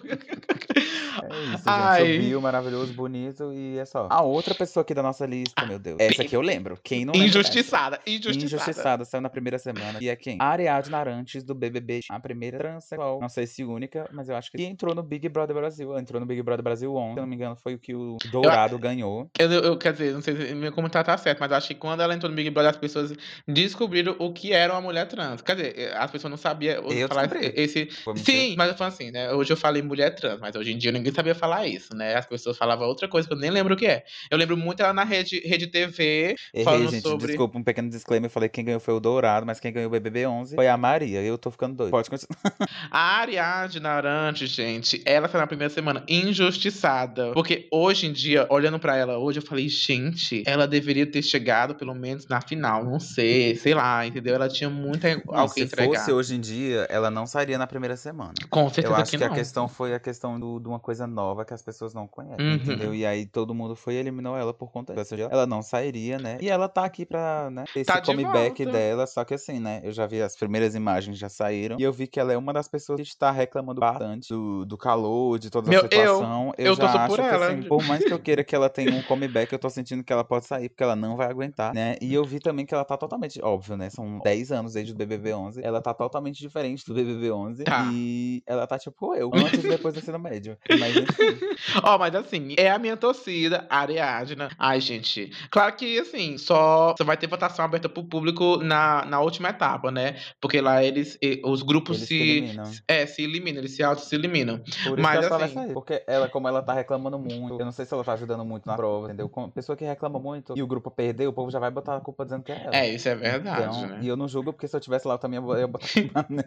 [1.24, 1.62] É isso, gente.
[1.66, 2.16] Ai.
[2.16, 4.08] Subiu, maravilhoso, bonito e é só.
[4.10, 5.98] A outra pessoa aqui da nossa lista, meu Deus.
[6.00, 6.78] Essa aqui eu lembro.
[6.84, 7.14] Quem não?
[7.16, 8.46] Injustiçada, injustiçada.
[8.46, 10.00] Injustiçada, saiu na primeira semana.
[10.02, 10.38] E é quem?
[10.40, 12.02] A Ariadne Arantes, do BBB.
[12.10, 13.20] A primeira transexual.
[13.20, 14.62] Não sei se única, mas eu acho que.
[14.62, 15.98] E entrou no Big Brother Brasil.
[15.98, 17.14] Entrou no Big Brother Brasil ontem.
[17.14, 19.30] Se eu não me engano, foi o que o Dourado ganhou.
[19.40, 21.76] Eu, eu- quer dizer, não sei se meu comentário tá certo, mas eu acho que
[21.76, 23.14] quando ela entrou no Big Brother, as pessoas
[23.48, 25.42] descobriram o que era uma mulher trans.
[25.42, 27.54] Quer dizer, as pessoas não sabiam Eu falar descobri.
[27.56, 27.90] esse.
[28.18, 29.32] Sim, mas eu falo assim, né?
[29.34, 32.16] Hoje eu falei mulher trans, mas hoje em dia ninguém sabia falar isso, né?
[32.16, 34.04] As pessoas falavam outra coisa que eu nem lembro o que é.
[34.30, 37.02] Eu lembro muito ela na rede, rede TV, Errei, falando gente.
[37.02, 37.28] sobre.
[37.28, 38.28] Desculpa, um pequeno disclaimer.
[38.28, 40.68] Eu falei que quem ganhou foi o Dourado, mas quem ganhou o BBB 11 foi
[40.68, 41.22] a Maria.
[41.22, 41.92] Eu tô ficando doido.
[41.92, 42.32] Pode continuar.
[42.92, 47.32] A Ariadne Arantes, gente, ela foi na primeira semana injustiçada.
[47.34, 51.76] Porque hoje em dia, olhando pra ela hoje, eu falei, gente, ela deveria ter chegado
[51.76, 52.84] pelo menos na final.
[52.84, 54.36] Não sei, sei lá, entendeu?
[54.36, 55.88] Ela tinha muita Não, que se entregar.
[56.00, 58.34] fosse hoje em dia, ela não sairia na primeira semana.
[58.50, 60.91] Com certeza Eu acho que, que, a questão foi a questão do- de uma coisa
[61.00, 62.56] nova que as pessoas não conhecem, Uhum.
[62.56, 62.94] entendeu?
[62.96, 65.16] E aí todo mundo foi e eliminou ela por conta disso.
[65.16, 66.38] Ela não sairia, né?
[66.42, 69.82] E ela tá aqui pra, né, Tá esse de comeback dela, só que assim, né?
[69.84, 72.54] Eu já vi as primeiras imagens já saíram e eu vi que ela é uma
[72.54, 76.54] das pessoas que está reclamando bastante do, do calor, de toda a Meu, eu- situação.
[76.58, 77.48] eu já acho que ela.
[77.48, 80.12] assim, por mais que eu queira que ela tenha um comeback, eu tô sentindo que
[80.12, 81.96] ela pode sair, porque ela não vai aguentar, né?
[82.02, 83.90] E eu vi também que ela tá totalmente, óbvio, né?
[83.90, 85.62] São 10 anos desde o BBB 11.
[85.64, 87.64] Ela tá totalmente diferente do BBB 11.
[87.64, 87.86] Tá.
[87.92, 90.58] E ela tá tipo eu, antes e depois do ensino médio.
[90.82, 91.40] Mas enfim.
[91.84, 94.50] Ó, mas assim, é a minha torcida, a Ariadna.
[94.58, 95.32] Ai, gente.
[95.50, 99.92] Claro que, assim, só, só vai ter votação aberta pro público na, na última etapa,
[99.92, 100.16] né?
[100.42, 102.22] Porque lá eles, os grupos Eles se se.
[102.24, 102.72] eliminam.
[102.88, 104.58] É, se eliminam, eles se auto se eliminam.
[104.84, 105.74] Por isso Mas, assim- sair.
[105.74, 108.66] Porque ela, como ela tá reclamando muito, eu não sei se ela tá ajudando muito
[108.66, 109.30] na prova, entendeu?
[109.30, 112.02] Como pessoa que reclama muito e o grupo perdeu, o povo já vai botar a
[112.02, 112.76] culpa dizendo que é ela.
[112.76, 114.00] É, isso é verdade, Então, né?
[114.02, 116.26] E eu não julgo, porque se eu tivesse lá, eu também ia botar a culpa
[116.30, 116.46] nela.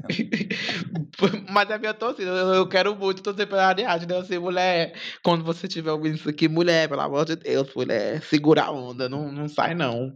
[1.51, 4.24] Mas é a minha torcida, eu, eu quero muito torcer pela Ariadne, né?
[4.25, 8.65] Assim, mulher, quando você estiver ouvindo isso aqui, mulher, pelo amor de Deus, mulher, segura
[8.65, 10.13] a onda, não, não sai não.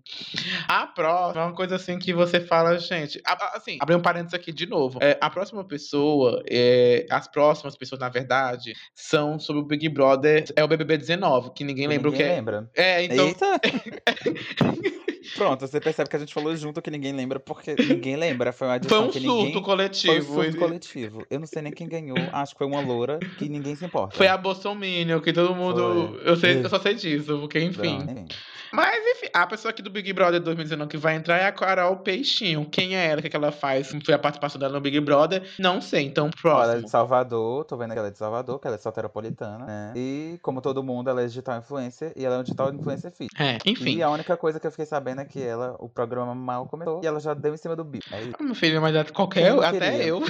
[0.66, 3.20] A próxima é uma coisa assim que você fala, gente,
[3.54, 4.98] assim, abrir um parênteses aqui de novo.
[5.00, 10.44] É, a próxima pessoa, é, as próximas pessoas, na verdade, são sobre o Big Brother,
[10.56, 12.36] é o BBB 19, que ninguém lembra o que Ninguém é.
[12.36, 12.70] lembra.
[12.74, 13.26] É, então.
[13.26, 13.60] Eita!
[15.34, 18.52] Pronto, você percebe que a gente falou junto que ninguém lembra, porque ninguém lembra.
[18.52, 19.62] Foi uma Foi edição um que surto ninguém...
[19.62, 20.34] coletivo.
[20.34, 21.26] Foi um surto coletivo.
[21.30, 22.16] Eu não sei nem quem ganhou.
[22.32, 24.16] Acho que foi uma loura que ninguém se importa.
[24.16, 26.14] Foi a Bolsominion, que todo mundo.
[26.14, 26.30] Foi.
[26.30, 27.98] Eu, sei, eu só sei disso, porque enfim.
[27.98, 28.26] Não, enfim.
[28.72, 31.96] Mas enfim, a pessoa aqui do Big Brother 2019 que vai entrar é a Carol
[31.98, 32.64] Peixinho.
[32.66, 33.18] Quem é ela?
[33.18, 33.90] O que, é que ela faz?
[33.90, 35.42] Como foi a participação dela no Big Brother?
[35.58, 36.84] Não sei, então Ó, Ela é próximo.
[36.84, 39.92] de Salvador, tô vendo que ela é de Salvador, que ela é soteropolitana, né?
[39.96, 43.30] E, como todo mundo, ela é digital influencer e ela é um digital influencer fit.
[43.40, 43.96] É, enfim.
[43.96, 47.00] E a única coisa que eu fiquei sabendo é que ela, o programa mal começou
[47.02, 48.14] e ela já deu em cima do bicho.
[48.14, 48.34] É isso.
[48.40, 50.06] Meu filho, mas qualquer, Quem até queria?
[50.06, 50.22] eu.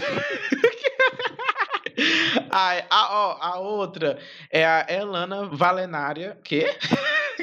[2.50, 4.18] Ai, a, ó, a outra
[4.50, 6.38] é a Elana Valenária.
[6.44, 6.74] Quê?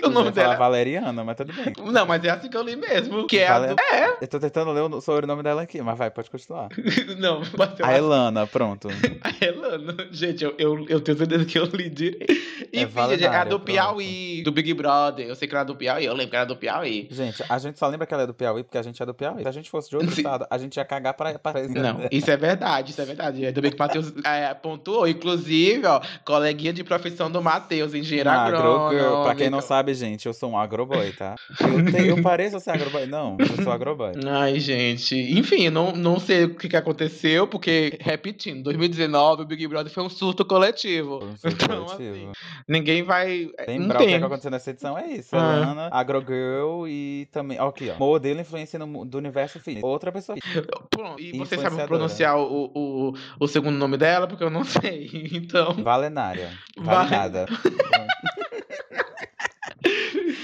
[0.07, 0.55] O nome dela.
[0.55, 1.73] Valeriana, mas tudo bem.
[1.91, 3.27] Não, mas é assim que eu li mesmo.
[3.27, 3.81] Que é a Vale- do...
[3.81, 6.69] É, Eu tô tentando ler o sobrenome dela aqui, mas vai, pode continuar.
[7.17, 8.87] não, mas eu A Elana, pronto.
[9.23, 9.95] A Elana.
[10.11, 12.25] Gente, eu, eu, eu tenho certeza que eu li direito.
[12.31, 13.65] Enfim, gente, é a Valenária, do pronto.
[13.65, 15.27] Piauí, do Big Brother.
[15.27, 17.07] Eu sei que era do Piauí, eu lembro que era do Piauí.
[17.11, 19.13] Gente, a gente só lembra que ela é do Piauí porque a gente é do
[19.13, 19.41] Piauí.
[19.41, 20.21] Se a gente fosse de outro Sim.
[20.21, 23.45] estado, a gente ia cagar pra, pra esse Não, isso é verdade, isso é verdade.
[23.45, 25.07] Ainda bem que o Matheus é, pontuou.
[25.07, 29.23] Inclusive, ó, coleguinha de profissão do Matheus, engenheiro agrônomo.
[29.23, 31.35] Pra quem não sabe, gente, eu sou um agroboy, tá?
[31.59, 33.05] Eu, tenho, eu pareço ser agroboy.
[33.07, 34.11] Não, eu sou agroboy.
[34.27, 35.15] Ai, gente.
[35.15, 40.03] Enfim, não, não sei o que, que aconteceu, porque, repetindo, 2019 o Big Brother foi
[40.03, 41.23] um surto coletivo.
[41.23, 42.31] Um surto Então, coletivo.
[42.31, 42.31] assim,
[42.67, 43.49] ninguém vai.
[43.67, 45.35] Lembrar não o que, é que aconteceu nessa edição é isso.
[45.35, 45.55] Ah.
[45.57, 47.59] Elana, agrogirl e também.
[47.59, 47.97] Ó, aqui, ó.
[47.97, 49.83] Modelo influência no, do universo fitness.
[49.83, 50.37] Outra pessoa.
[50.89, 54.27] Pronto, E você sabe pronunciar o, o, o segundo nome dela?
[54.27, 55.09] Porque eu não sei.
[55.33, 55.73] Então.
[55.75, 56.51] Valenária.
[56.77, 57.45] Vale- Vale nada.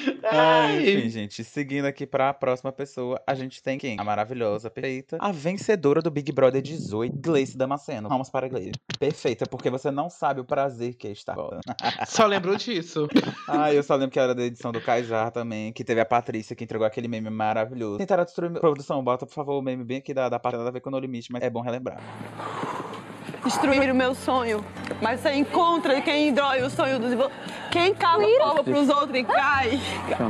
[0.24, 0.90] Ai, Ai.
[0.94, 4.00] enfim, gente, seguindo aqui pra próxima pessoa, a gente tem quem?
[4.00, 8.10] A maravilhosa, perfeita, a vencedora do Big Brother 18, Gleice Damasceno.
[8.10, 8.72] Vamos para a Gleice.
[9.00, 11.36] Perfeita, porque você não sabe o prazer que é estar.
[12.08, 13.08] Só lembro disso.
[13.48, 16.56] Ah, eu só lembro que era da edição do Kaijar também, que teve a Patrícia
[16.56, 17.98] que entregou aquele meme maravilhoso.
[17.98, 18.52] Tentaram destruir.
[18.60, 20.90] Produção, bota por favor o meme bem aqui da, da parte nada a ver com
[20.90, 22.00] o No Limite, mas é bom relembrar.
[23.44, 24.64] Destruir o meu sonho.
[25.02, 27.14] Mas você encontra quem dói o sonho dos
[27.72, 29.80] Quem cava prova pros outros e cai.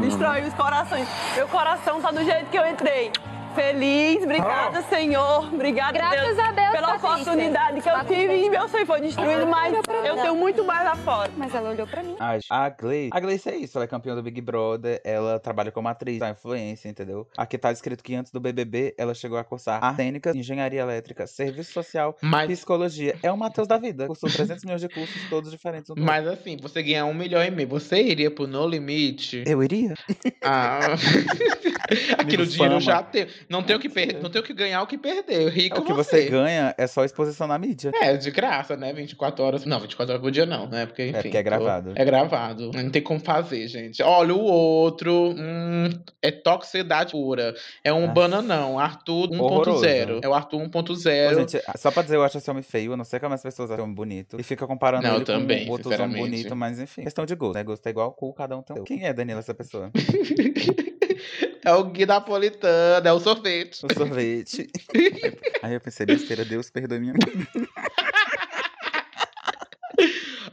[0.02, 1.08] Destrói os corações.
[1.36, 3.12] Meu coração tá do jeito que eu entrei.
[3.52, 4.24] Feliz.
[4.24, 5.54] Obrigada, Senhor.
[5.54, 9.02] Obrigada, Graças Deus, a Deus, pela oportunidade que eu Tá tive e meu sonho foi
[9.02, 9.74] destruído, mas
[10.06, 11.32] eu tenho muito mais lá fora.
[11.38, 12.16] Mas ela olhou pra mim.
[12.20, 13.10] A, a Gleice.
[13.14, 16.30] A Gleice é isso, ela é campeã do Big Brother, ela trabalha como atriz, da
[16.30, 17.28] influência, entendeu?
[17.38, 21.72] Aqui tá escrito que antes do BBB, ela chegou a cursar técnica, engenharia elétrica, serviço
[21.74, 23.16] social, Mas- psicologia.
[23.22, 24.08] É o Matheus da vida.
[24.08, 25.90] Cursou 300 milhões de cursos, todos diferentes.
[25.90, 29.44] um Mas assim, você ganhar um milhão e meio, você iria pro No Limite?
[29.46, 29.94] Eu iria?
[30.44, 30.80] Ah.
[32.18, 33.28] Aquilo dinheiro já tem.
[33.50, 35.50] Não tem o que perder, não tem o que ganhar, o que perder.
[35.50, 37.92] Rico O que você você ganha é só exposição na mídia.
[38.02, 38.92] É, de graça, né?
[38.94, 39.66] 24 horas.
[39.66, 40.86] Não, 24 horas por dia não, né?
[40.86, 41.22] Porque, enfim.
[41.22, 41.92] porque é tô- gravado.
[41.96, 42.72] É gravado.
[42.74, 44.02] Não tem como fazer, gente.
[44.04, 45.34] Olha, o outro.
[45.38, 45.90] Hum,
[46.22, 47.54] é toxicidade pura.
[47.84, 48.08] É um Ah.
[48.08, 48.80] bananão.
[48.80, 49.40] Arthur 1.0.
[49.42, 49.86] Horroroso.
[50.22, 51.36] É o Arthur Ô, 1.0.
[51.36, 52.92] gente, só pra dizer, eu acho esse homem feio.
[52.94, 54.38] Eu não sei como as pessoas acham homem bonito.
[54.40, 56.20] E fica comparando Não, ele também, com outros sinceramente.
[56.20, 57.04] bonitos, mas enfim.
[57.04, 57.64] Questão de gosto, né?
[57.64, 58.84] Gosto é igual cu, cada um tem.
[58.84, 59.92] Quem é, Danilo, essa pessoa?
[61.64, 63.86] É o Gui Napolitano, é o sorvete.
[63.86, 64.68] O sorvete.
[65.62, 67.14] Aí eu pensei, besteira, Deus perdoe minha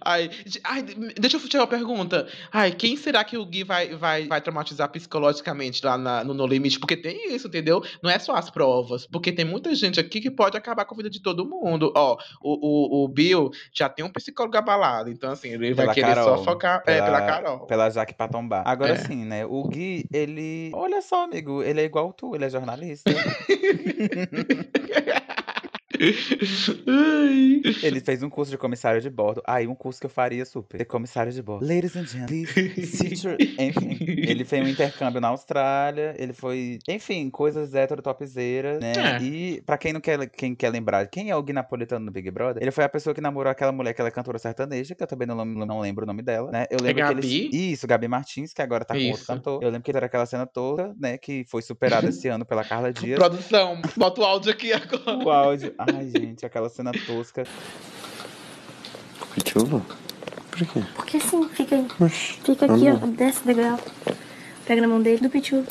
[0.08, 0.30] Ai,
[0.64, 0.82] ai,
[1.18, 2.26] deixa eu fazer uma pergunta.
[2.50, 6.46] Ai, quem será que o Gui vai, vai, vai traumatizar psicologicamente lá na- no No
[6.46, 6.78] Limite?
[6.80, 7.82] Porque tem isso, entendeu?
[8.02, 9.06] Não é só as provas.
[9.06, 11.92] Porque tem muita gente aqui que pode acabar com a vida de todo mundo.
[11.94, 15.10] Ó, o, o, o Bill já tem um psicólogo abalado.
[15.10, 16.38] Então, assim, ele vai Pela querer Carol.
[16.38, 16.82] só focar.
[16.86, 17.66] É, pela Carol.
[17.66, 18.62] Pela Jaque pra tombar.
[18.66, 18.96] Agora É.
[18.96, 19.44] sim, né?
[19.44, 20.70] O Gui, ele.
[20.72, 23.10] Olha só, amigo, ele é igual tu, ele é jornalista.
[27.82, 29.42] ele fez um curso de comissário de bordo.
[29.46, 30.78] Aí, um curso que eu faria super.
[30.78, 31.66] De comissário de bordo.
[31.66, 32.46] Ladies and gentlemen,
[33.24, 36.14] your- Enfim, ele fez um intercâmbio na Austrália.
[36.18, 36.78] Ele foi.
[36.88, 38.92] Enfim, coisas hétero topzera, né?
[39.18, 39.22] É.
[39.22, 42.30] E pra quem não quer, quem quer lembrar, quem é o Gui Napolitano no Big
[42.30, 42.62] Brother?
[42.62, 45.06] Ele foi a pessoa que namorou aquela mulher que ela é cantora sertaneja, que eu
[45.06, 46.66] também não, não lembro o nome dela, né?
[46.70, 47.48] Eu lembro que Gabi?
[47.48, 47.72] ele.
[47.72, 49.62] Isso, Gabi Martins, que agora tá com outro cantor.
[49.62, 51.18] Eu lembro que ele era aquela cena toda, né?
[51.18, 53.18] Que foi superada esse ano pela Carla Dias.
[53.18, 55.18] Produção, bota o áudio aqui agora.
[55.24, 55.74] O áudio.
[55.94, 57.44] Ai, gente, aquela cena tosca.
[59.34, 59.82] Pituva?
[60.50, 60.82] Por quê?
[60.94, 61.86] Porque sim, fica aí.
[62.44, 63.78] Fica aqui, ó, desce o degrau.
[64.66, 65.64] Pega na mão dele, do pichu.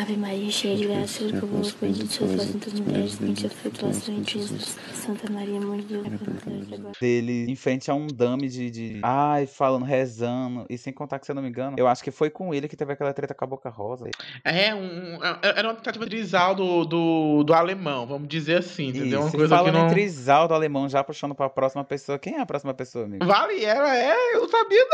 [0.00, 3.14] Ave Maria, cheia de graça, Senhor, que eu vou bendito seus vós entre as mulheres,
[3.16, 4.76] bendito é o fruto do vosso ventre, Jesus.
[4.94, 6.92] Santa Maria, Mãe de Deus, agora.
[7.00, 9.00] Dele em frente a um dame de, de.
[9.02, 10.66] Ai, falando, rezando.
[10.70, 12.68] E sem contar que, se eu não me engano, eu acho que foi com ele
[12.68, 14.08] que teve aquela treta com a boca rosa.
[14.44, 19.20] É, um, era uma tentativa de trisal do, do, do alemão, vamos dizer assim, entendeu?
[19.20, 19.86] Uma Isso, coisa que falando não.
[19.86, 22.18] em Trisal do alemão, já puxando pra próxima pessoa.
[22.18, 23.24] Quem é a próxima pessoa, amigo?
[23.24, 24.86] Vale, ela é, eu sabia.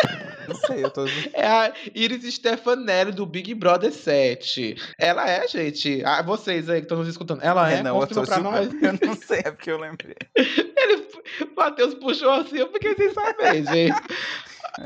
[0.48, 1.04] Não sei, eu tô.
[1.34, 4.76] É a Iris Stefanelli do Big Brother 7.
[4.98, 6.02] Ela é, gente.
[6.04, 7.42] Ah, vocês aí que estão nos escutando.
[7.42, 8.66] Ela é, não, eu tô confirma pra nós.
[8.70, 8.98] chupando.
[9.02, 10.16] Eu não sei, é porque eu lembrei.
[10.36, 11.06] Ele,
[11.56, 13.94] Matheus puxou assim, eu fiquei sem saber, gente.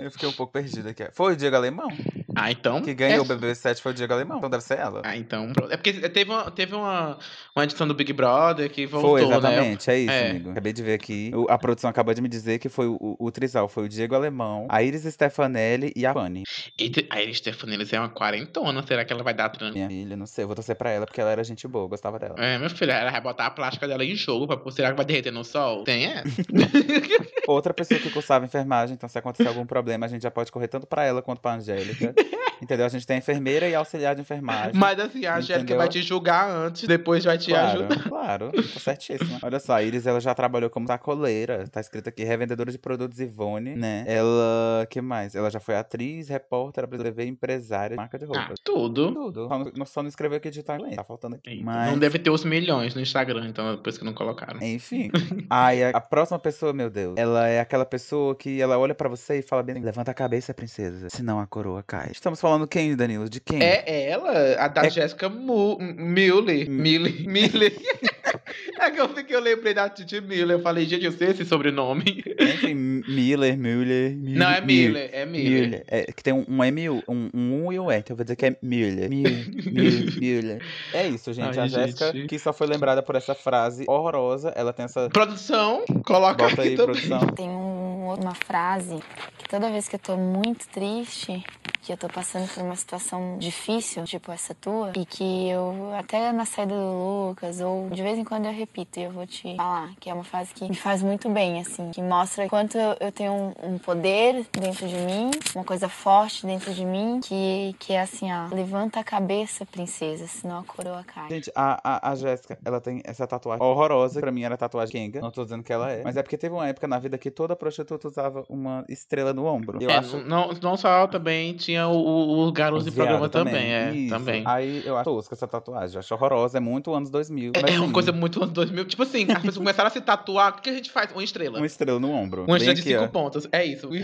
[0.00, 1.08] Eu fiquei um pouco perdido aqui.
[1.12, 1.88] Foi o Diego Alemão?
[2.36, 2.82] Ah, então.
[2.82, 4.38] Que ganhou é- o BB7 foi o Diego Alemão.
[4.38, 5.00] Então deve ser ela.
[5.04, 5.50] Ah, então.
[5.70, 7.18] É porque teve uma, teve uma,
[7.56, 9.28] uma edição do Big Brother que voltou, Foi, né?
[9.28, 10.30] exatamente, é isso, É.
[10.30, 10.50] amigo.
[10.50, 11.30] Acabei de ver aqui.
[11.48, 14.14] A produção acabou de me dizer que foi o, o, o Trisal, foi o Diego
[14.14, 16.44] Alemão, a Iris Stefanelli e a Fanny.
[16.78, 18.82] E a Iris Stefanelli é uma quarentona.
[18.86, 19.72] Será que ela vai dar trans?
[19.74, 21.88] Minha filha, não sei, eu vou torcer pra ela porque ela era gente boa, eu
[21.88, 22.34] gostava dela.
[22.38, 24.46] É, meu filho, ela vai botar a plástica dela em jogo.
[24.46, 25.82] Pra, será que vai derreter no sol?
[25.84, 26.22] Tem, é?
[27.48, 30.68] Outra pessoa que cursava enfermagem, então se acontecer algum problema, a gente já pode correr
[30.68, 32.14] tanto pra ela quanto pra Angélica.
[32.62, 32.86] Entendeu?
[32.86, 34.72] A gente tem a enfermeira e auxiliar de enfermagem.
[34.74, 38.02] Mas assim, a Angélica vai te julgar antes, depois vai te Claro, ajudar.
[38.08, 39.38] claro, tá certíssima.
[39.42, 43.20] Olha só, a Iris, ela já trabalhou como sacoleira, tá escrito aqui, revendedora de produtos
[43.20, 44.04] Ivone, né?
[44.06, 45.34] Ela, que mais?
[45.34, 48.48] Ela já foi atriz, repórter, apresentadora, empresária, marca de roupa.
[48.50, 49.12] Ah, tudo.
[49.12, 49.48] Tudo.
[49.48, 51.62] Só não, só não escreveu aqui digital tá faltando aqui.
[51.62, 51.90] Mas...
[51.90, 54.60] Não deve ter os milhões no Instagram, então depois que não colocaram.
[54.62, 55.10] Enfim.
[55.48, 59.08] Ai, a, a próxima pessoa, meu Deus, ela é aquela pessoa que ela olha pra
[59.08, 62.10] você e fala bem, levanta a cabeça, princesa, senão a coroa cai.
[62.10, 63.28] Estamos falando quem, Danilo?
[63.28, 63.62] De quem?
[63.62, 66.68] É ela, a da Jéssica Mu- Miller.
[66.70, 67.14] Miller.
[67.28, 67.72] Miller.
[68.80, 70.56] é que eu fiquei, eu lembrei da Titi Miller.
[70.58, 72.22] Eu falei, gente, eu sei esse sobrenome.
[72.38, 72.74] Enfim,
[73.08, 74.38] Miller, Müller, Müller.
[74.38, 75.84] Não, é Miller, é Miller.
[75.88, 77.02] É, que tem um, um M, um,
[77.34, 78.56] um U e um E, então eu vou dizer que é.
[78.62, 80.62] Müller, Müller, Müller.
[80.92, 81.58] É isso, gente.
[81.58, 85.08] Ai, a Jéssica, que só foi lembrada por essa frase horrorosa, ela tem essa...
[85.10, 86.94] Produção, coloca Bota aqui aí, também.
[86.94, 87.26] produção.
[87.34, 88.96] Tem um- uma frase
[89.38, 91.42] que toda vez que eu tô muito triste,
[91.88, 96.30] que eu tô passando por uma situação difícil, tipo essa tua, e que eu até
[96.32, 99.56] na saída do Lucas, ou de vez em quando eu repito e eu vou te
[99.56, 103.10] falar, que é uma frase que me faz muito bem, assim, que mostra quanto eu,
[103.10, 107.94] tenho um, um poder dentro de mim, uma coisa forte dentro de mim, que, que
[107.94, 111.30] é assim, ó, levanta a cabeça, princesa, senão a coroa cai.
[111.30, 114.20] Gente, a, a, a Jéssica, ela tem essa tatuagem horrorosa.
[114.20, 115.22] Pra mim era tatuagem Kenga.
[115.22, 116.02] Não tô dizendo que ela é.
[116.04, 119.46] Mas é porque teve uma época na vida que toda prostituta usava uma estrela no
[119.46, 119.78] ombro.
[119.80, 120.18] Eu É, acho.
[120.18, 124.08] não, não só também tinha o, o, o garoto de programa viados também, é, Isso.
[124.14, 124.42] também.
[124.46, 125.94] Aí eu acho tosca essa tatuagem.
[125.96, 127.52] Eu acho horrorosa, é muito anos 2000.
[127.54, 128.84] É, é uma coisa muito anos 2000.
[128.86, 130.56] Tipo assim, as pessoas começaram a se tatuar.
[130.58, 131.10] O que a gente faz?
[131.12, 131.58] Uma estrela.
[131.58, 132.42] Uma estrela no ombro.
[132.44, 133.08] Uma Bem estrela de aqui, cinco ó.
[133.08, 133.48] pontas.
[133.52, 133.88] É isso.
[133.88, 133.98] Não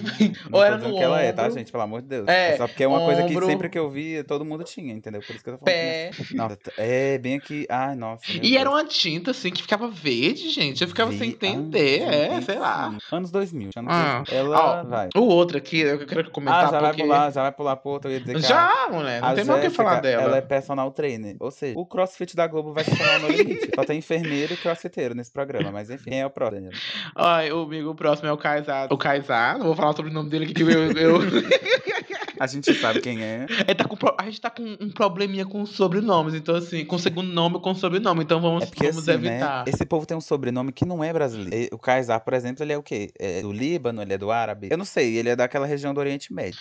[0.59, 1.71] Ou era no que ela é, tá, ombro, gente?
[1.73, 2.29] Pelo amor de Deus.
[2.29, 3.47] É, só porque é uma coisa que ombro.
[3.47, 5.21] sempre que eu vi, todo mundo tinha, entendeu?
[5.21, 5.75] Por isso que eu tô falando.
[5.77, 6.11] Pé.
[6.15, 7.67] que é- Nossa, é, bem aqui.
[7.69, 8.25] Ai, nossa.
[8.31, 8.53] E Deus.
[8.57, 10.83] era uma tinta, assim, que ficava verde, gente.
[10.83, 12.03] Eu ficava sem entender.
[12.09, 12.95] Ah, é, sei lá.
[13.13, 13.71] Anos 2000.
[13.77, 14.23] Anos Ah.
[14.27, 14.39] 2000.
[14.45, 15.09] Ela Ó, vai.
[15.17, 17.03] O outro aqui, eu quero comentar Ah, já vai porque...
[17.03, 18.11] pular, já vai pular pro outro.
[18.11, 20.23] Ia dizer Já, a- mulher, não tem mais o que falar dela.
[20.23, 21.37] Ela é personal trainer.
[21.41, 23.71] Ou seja, o crossfit da Globo vai se chamar no limite.
[23.75, 25.71] Só tem enfermeiro e crossfiteiro nesse programa.
[25.73, 26.81] Mas enfim, quem é o próximo, Daniel?
[27.17, 28.89] Ai, o amigo o próximo é o Kaysar.
[28.93, 30.93] O Kaysar, não vou falar sobre o nome dele aqui que eu...
[30.93, 31.19] eu...
[32.41, 33.47] A gente sabe quem é.
[33.67, 37.33] Ele tá com A gente tá com um probleminha com sobrenomes, então assim, com segundo
[37.33, 39.31] nome ou com sobrenome, então vamos, É porque vamos assim, né?
[39.31, 39.65] evitar.
[39.69, 41.69] Esse povo tem um sobrenome que não é brasileiro.
[41.73, 43.11] E O Kaysar, por exemplo, ele é o quê?
[43.19, 44.69] É do Líbano, ele é do árabe?
[44.71, 46.59] Eu não sei, ele é daquela região do Oriente Médio.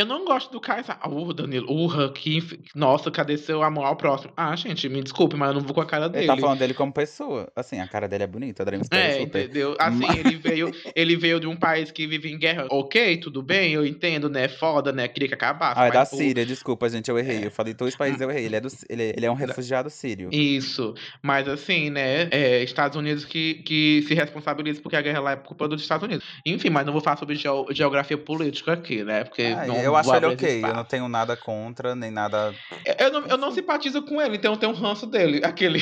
[0.00, 0.98] Eu não gosto do Kaysar.
[1.06, 2.42] Uh, Danilo, urra, que.
[2.74, 4.32] Nossa, cadê seu amor ao próximo?
[4.36, 6.26] Ah, gente, me desculpe, mas eu não vou com a cara Ele dele.
[6.26, 7.52] tá falando dele como pessoa.
[7.54, 9.76] Assim, a cara dele é bonita, a Dream É, entendeu?
[9.78, 12.66] Assim, Mas- ele veio, ele veio de um país que vive em guerra.
[12.70, 14.48] Ok, tudo bem, eu entendo, né?
[14.48, 15.06] Foda, né?
[15.06, 15.78] Queria que acabasse.
[15.78, 17.44] Ah, é da o- Síria, desculpa, gente, eu errei.
[17.46, 18.46] Eu falei dois países, eu errei.
[18.46, 20.30] Ele é, do, ele, é- ele é um refugiado sírio.
[20.32, 20.94] Isso.
[21.22, 22.28] Mas assim, né?
[22.30, 26.04] É, Estados Unidos que, que se responsabiliza porque a guerra lá é culpa dos Estados
[26.06, 26.24] Unidos.
[26.46, 29.24] Enfim, mas não vou falar sobre geo- geografia política aqui, né?
[29.24, 30.64] Porque Ah, não eu acho vou ele ok.
[30.64, 32.54] Eu não tenho nada contra, nem nada.
[32.98, 35.40] Eu não, eu não simpatizo com ele, então eu tenho um ranço dele.
[35.44, 35.80] Aquele.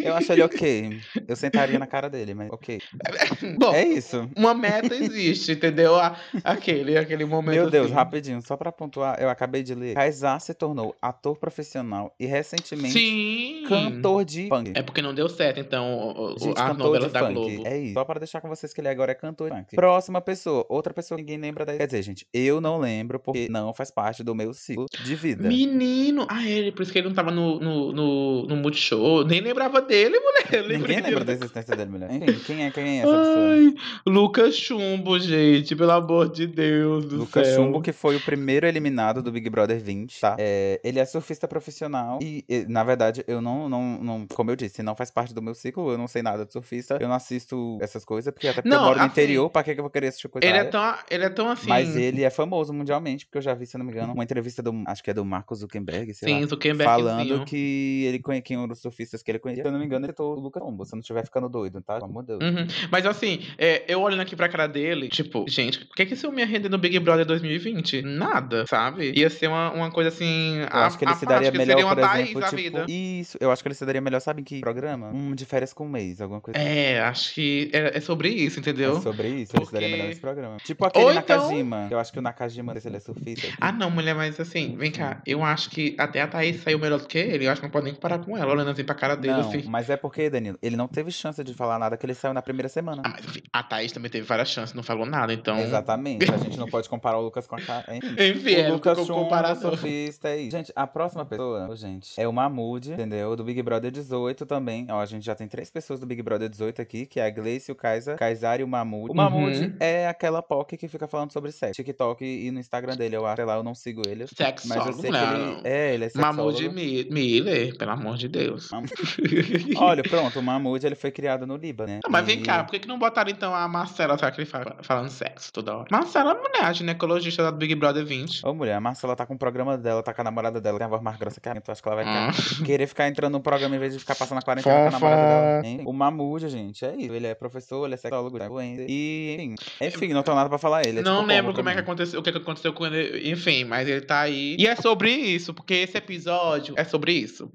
[0.00, 0.98] Eu acho ele ok.
[1.28, 2.80] Eu sentaria na cara dele, mas ok.
[3.58, 4.28] Bom, É isso.
[4.36, 5.94] uma meta existe, entendeu?
[5.96, 7.54] A- Aquele, aquele momento.
[7.54, 7.94] Meu Deus, assim.
[7.94, 9.94] rapidinho, só pra pontuar, eu acabei de ler.
[9.94, 13.64] Kaysar se tornou ator profissional e recentemente Sim.
[13.68, 14.72] cantor de funk.
[14.74, 17.34] É porque não deu certo, então, Gente, as cantor novelas de da funk.
[17.34, 17.66] Globo.
[17.66, 17.94] É isso.
[17.94, 19.76] Só para deixar com vocês que ele agora é cantor de funk.
[19.76, 20.64] Próxima pessoa.
[20.68, 21.76] Outra pessoa que ninguém lembra da.
[21.76, 25.48] Quer dizer, gente, eu não lembro porque não faz parte do meu ciclo de vida.
[25.48, 26.26] Menino!
[26.28, 29.24] Ah, ele, por isso que ele não tava no, no, no, no Multishow.
[29.24, 30.78] Nem lembrava dele, mulher.
[30.78, 32.10] Ninguém lembra da existência dele, mulher.
[32.12, 33.50] Enfim, quem é, quem é essa pessoa?
[33.50, 33.74] Ai,
[34.06, 37.56] Lucas Chumbo, gente, pelo amor de Deus do Lucas céu.
[37.56, 40.36] Chumbo, que foi o primeiro eliminado do Big Brother 20, tá?
[40.38, 44.56] É, ele é surfista profissional e, e, na verdade, eu não, não, não, como eu
[44.56, 47.14] disse, não faz parte do meu ciclo, eu não sei nada de surfista, eu não
[47.14, 49.76] assisto essas coisas, porque até porque Não, eu moro no assim, interior, pra que eu
[49.76, 51.68] vou querer assistir coisa Ele é tão, ele é tão assim.
[51.68, 54.24] Mas ele é famoso mundialmente, porque eu já vi, se eu não me engano, uma
[54.24, 57.06] entrevista do, acho que é do Marco Zuckerberg, sei Sim, lá, Zuckerbergzinho.
[57.08, 59.62] falando que ele conhecia quem eram os surfistas que ele conhecia.
[59.62, 61.80] Se eu não me engano, ele o Lucas Chumbo, se eu não estiver ficando doido,
[61.80, 61.94] tá?
[61.94, 62.42] Pelo amor de Deus.
[62.42, 62.66] Uhum.
[62.90, 66.32] Mas assim, é, eu olhando aqui pra cara dele, tipo, gente, o que que isso
[66.38, 68.02] ia render no Big Brother 2020?
[68.02, 69.12] Nada, sabe?
[69.16, 70.58] Ia ser uma, uma coisa assim.
[70.58, 72.86] Eu acho que ele a se daria melhor, seria uma por exemplo, da tipo, vida.
[72.88, 75.10] isso, eu acho que ele se daria melhor, sabe em que programa?
[75.10, 76.68] Um de férias com um mês, alguma coisa assim.
[76.68, 78.96] É, acho que é, é sobre isso, entendeu?
[78.96, 80.56] É sobre isso, ele se daria Porque- melhor nesse programa.
[80.64, 82.96] Tipo aquele Ou então- Nakajima, que eu acho que o Nakajima, não sei se ele
[83.10, 83.48] é surfista.
[83.60, 85.20] Ah, não, mulher, mas assim, vem cá.
[85.26, 87.46] Eu acho que até a Thaís saiu melhor do que ele.
[87.46, 89.48] Eu acho que não pode nem comparar com ela, olhando assim pra cara dele, Não,
[89.48, 89.62] assim.
[89.66, 92.42] mas é porque, Danilo, ele não teve chance de falar nada que ele saiu na
[92.42, 93.02] primeira semana.
[93.04, 95.58] Ah, mas enfim, a Thaís também teve várias chances, não falou nada, então.
[95.58, 97.84] Exatamente, a gente não pode comparar o Lucas com a cara.
[97.94, 99.70] Enfim, Enfim, é, o Lucas com comparação.
[99.70, 100.56] surfista é isso.
[100.56, 103.34] Gente, a próxima pessoa, gente, é o Mahmood, entendeu?
[103.36, 104.86] Do Big Brother 18 também.
[104.90, 107.30] Ó, a gente já tem três pessoas do Big Brother 18 aqui, que é a
[107.30, 109.10] Gleice, o Kaysar, Kaysar e o Mahmood.
[109.10, 109.76] O Mahmood Uhum.
[109.80, 111.74] é aquela POC que fica falando sobre sexo.
[111.74, 113.36] TikTok e no Instagram dele, eu acho.
[113.36, 114.26] Sei lá, eu não sigo ele.
[114.66, 115.34] Mas eu sei que não.
[115.52, 115.60] ele...
[115.64, 116.36] É, ele é sexólogo.
[116.36, 118.70] Mahmoud Mi- Miller, pelo amor de Deus.
[119.76, 122.00] Olha, pronto, o Mahmoud, ele foi criado no Líbano, né?
[122.04, 124.46] Não, mas vem E- cá, por que, que não botaram então a Marcela, que ele
[124.46, 125.86] fala, falando sexo toda hora?
[125.90, 128.46] Marcela é mulher, a ginecologista da Big Brother 20.
[128.46, 130.86] Ô, mulher, a Marcela tá com o programa dela, tá com a namorada dela, tem
[130.86, 132.30] a voz mais grossa que a minha, tu acha que ela vai Ah.
[132.64, 135.22] querer ficar entrando no programa em vez de ficar passando a quarentena com a namorada
[135.22, 135.66] dela?
[135.66, 135.82] Hein?
[135.84, 137.12] O Mahmoud, gente, é isso.
[137.12, 138.86] Ele é professor, ele é sexólogo, é doente.
[138.88, 141.00] E, enfim, enfim, não tenho nada pra falar ele.
[141.00, 143.30] É não tipo lembro pra como é que aconteceu, o que que aconteceu com ele,
[143.30, 144.56] enfim, mas ele tá aí.
[144.58, 147.50] E é sobre isso, porque esse episódio é sobre isso.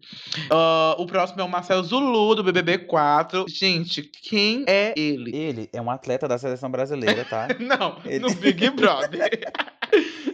[0.49, 3.45] Ah, o próximo é o Marcelo Zulu, do BBB 4.
[3.47, 5.35] Gente, quem é ele?
[5.35, 7.47] Ele é um atleta da seleção brasileira, tá?
[7.59, 9.29] Não, Ele- no Big Brother.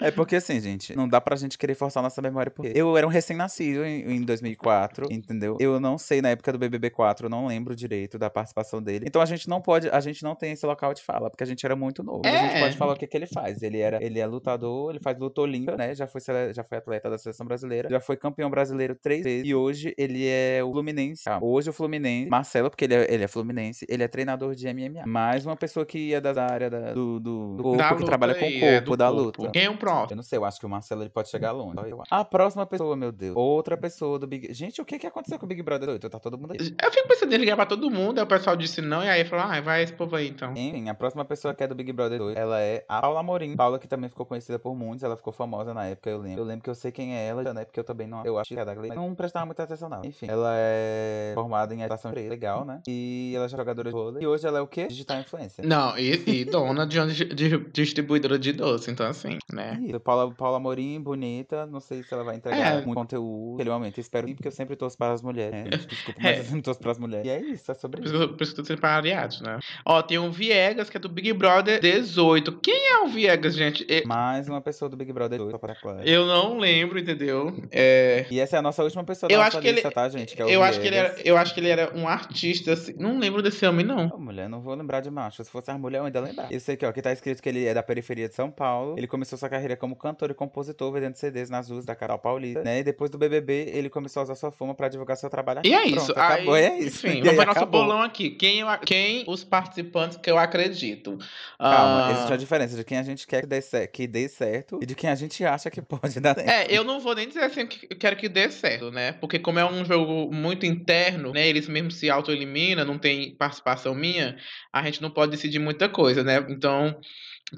[0.02, 2.52] É porque assim, gente, não dá pra gente querer forçar nossa memória.
[2.52, 5.58] Porque eu era um recém-nascido em, em 2004, entendeu?
[5.60, 9.06] Eu não sei na época do BBB 4, eu não lembro direito da participação dele.
[9.08, 11.48] Então a gente não pode, a gente não tem esse local de fala, porque a
[11.48, 12.22] gente era muito novo.
[12.26, 12.60] A gente É.
[12.62, 13.62] pode falar o que, que ele faz.
[13.64, 15.96] Ele era, ele é lutador, ele faz luta olímpica, né?
[15.96, 16.22] Já foi,
[16.54, 19.48] já foi atleta da seleção brasileira, já foi campeão brasileiro três vezes.
[19.48, 21.24] E hoje ele é o Fluminense.
[21.28, 24.68] Ah, hoje o Fluminense, Marcelo, porque ele é, ele é Fluminense, ele é treinador de
[24.68, 25.06] MMA.
[25.08, 28.46] Mais uma pessoa que é da área da- do, do, do corpo, que trabalha com
[28.46, 29.22] o aí, corpo é, da corpo.
[29.22, 29.45] luta.
[29.52, 30.12] Quem é o próximo?
[30.14, 31.80] Eu não sei, eu acho que o Marcelo ele pode chegar longe.
[31.80, 32.02] acho.
[32.10, 33.36] A próxima pessoa, meu Deus.
[33.36, 34.54] Outra pessoa do Big.
[34.54, 36.10] Gente, o que que aconteceu com o Big Brother 8?
[36.10, 36.76] Tá todo mundo aí.
[36.84, 39.24] Eu fico pensando em ligar pra todo mundo, aí o pessoal disse não, e aí
[39.26, 40.52] falou, ah, vai esse povo aí então.
[40.52, 43.56] Enfim, a próxima pessoa que é do Big Brother 2, ela é a Paula Amorim.
[43.56, 46.42] Paula que também ficou conhecida por muitos, ela ficou famosa na época, eu lembro.
[46.42, 47.66] Eu lembro que eu sei quem é ela, né?
[47.66, 48.26] Porque eu também não.
[48.26, 48.76] Eu acho que é da.
[48.76, 50.04] Não prestava muita atenção, não.
[50.04, 52.82] Enfim, ela é formada em atuação legal, né?
[52.88, 54.24] E ela é jogadora de vôlei.
[54.24, 54.88] E hoje ela é o quê?
[54.88, 55.66] Digital influencer.
[55.66, 59.80] Não, e, e dona de di- distribuidora de doce, então assim, né?
[59.86, 61.66] Isso, Paula, Paula Amorim, bonita.
[61.66, 62.82] Não sei se ela vai entregar É.
[62.82, 64.00] muito conteúdo naquele momento.
[64.00, 65.52] Espero porque eu sempre torço para as mulheres.
[65.64, 65.70] né?
[65.88, 66.40] Desculpa, mas É.
[66.40, 67.26] eu sempre torço para as mulheres.
[67.26, 68.28] E é isso, é sobre Por isso.
[68.30, 69.60] que por isso que eu tô sempre aliados, né?
[69.86, 72.52] Ó, tem o Viegas, que é do Big Brother 18.
[72.60, 73.86] Quem é o Viegas, gente?
[73.90, 76.02] Eu, Mais uma pessoa do Big Brother 2, só para claro.
[76.04, 77.54] eu não lembro, entendeu?
[77.72, 78.26] É.
[78.30, 80.08] E essa é a nossa última pessoa da Eu nossa acho que ele, lista, tá,
[80.10, 80.36] gente?
[80.36, 82.74] Que é o eu acho que ele era, eu acho que ele era um artista,
[82.74, 84.08] assim, não lembro desse homem não.
[84.18, 85.44] Mulher, não vou lembrar de macho.
[85.44, 86.52] Se fosse as mulheres, eu ainda lembrar.
[86.52, 88.96] Eu sei que, ó, que tá escrito que ele é da periferia de São Paulo.
[88.98, 92.64] Ele começou sua carreira como cantor e compositor, vendendo CDs nas ruas da Carol Paulista,
[92.64, 92.80] né?
[92.80, 95.62] E depois do BBB, ele começou a usar sua fama pra divulgar seu trabalho.
[95.64, 96.12] E é Pronto, isso.
[96.12, 97.08] acabou, aí, é isso.
[97.08, 97.82] Enfim, vamos para nosso acabou.
[97.82, 98.30] bolão aqui.
[98.32, 101.18] Quem, eu, quem os participantes que eu acredito?
[101.60, 104.28] Calma, Ah, existe uma diferença de quem a gente quer que dê, cer- que dê
[104.28, 106.50] certo e de quem a gente acha que pode dar certo.
[106.50, 109.12] É, eu não vou nem dizer assim que eu quero que dê certo, né?
[109.14, 111.48] Porque como é um jogo muito interno, né?
[111.48, 114.38] Eles mesmos se auto-eliminam, não tem participação minha,
[114.72, 116.46] a gente não pode decidir muita coisa, né?
[116.50, 117.00] Então,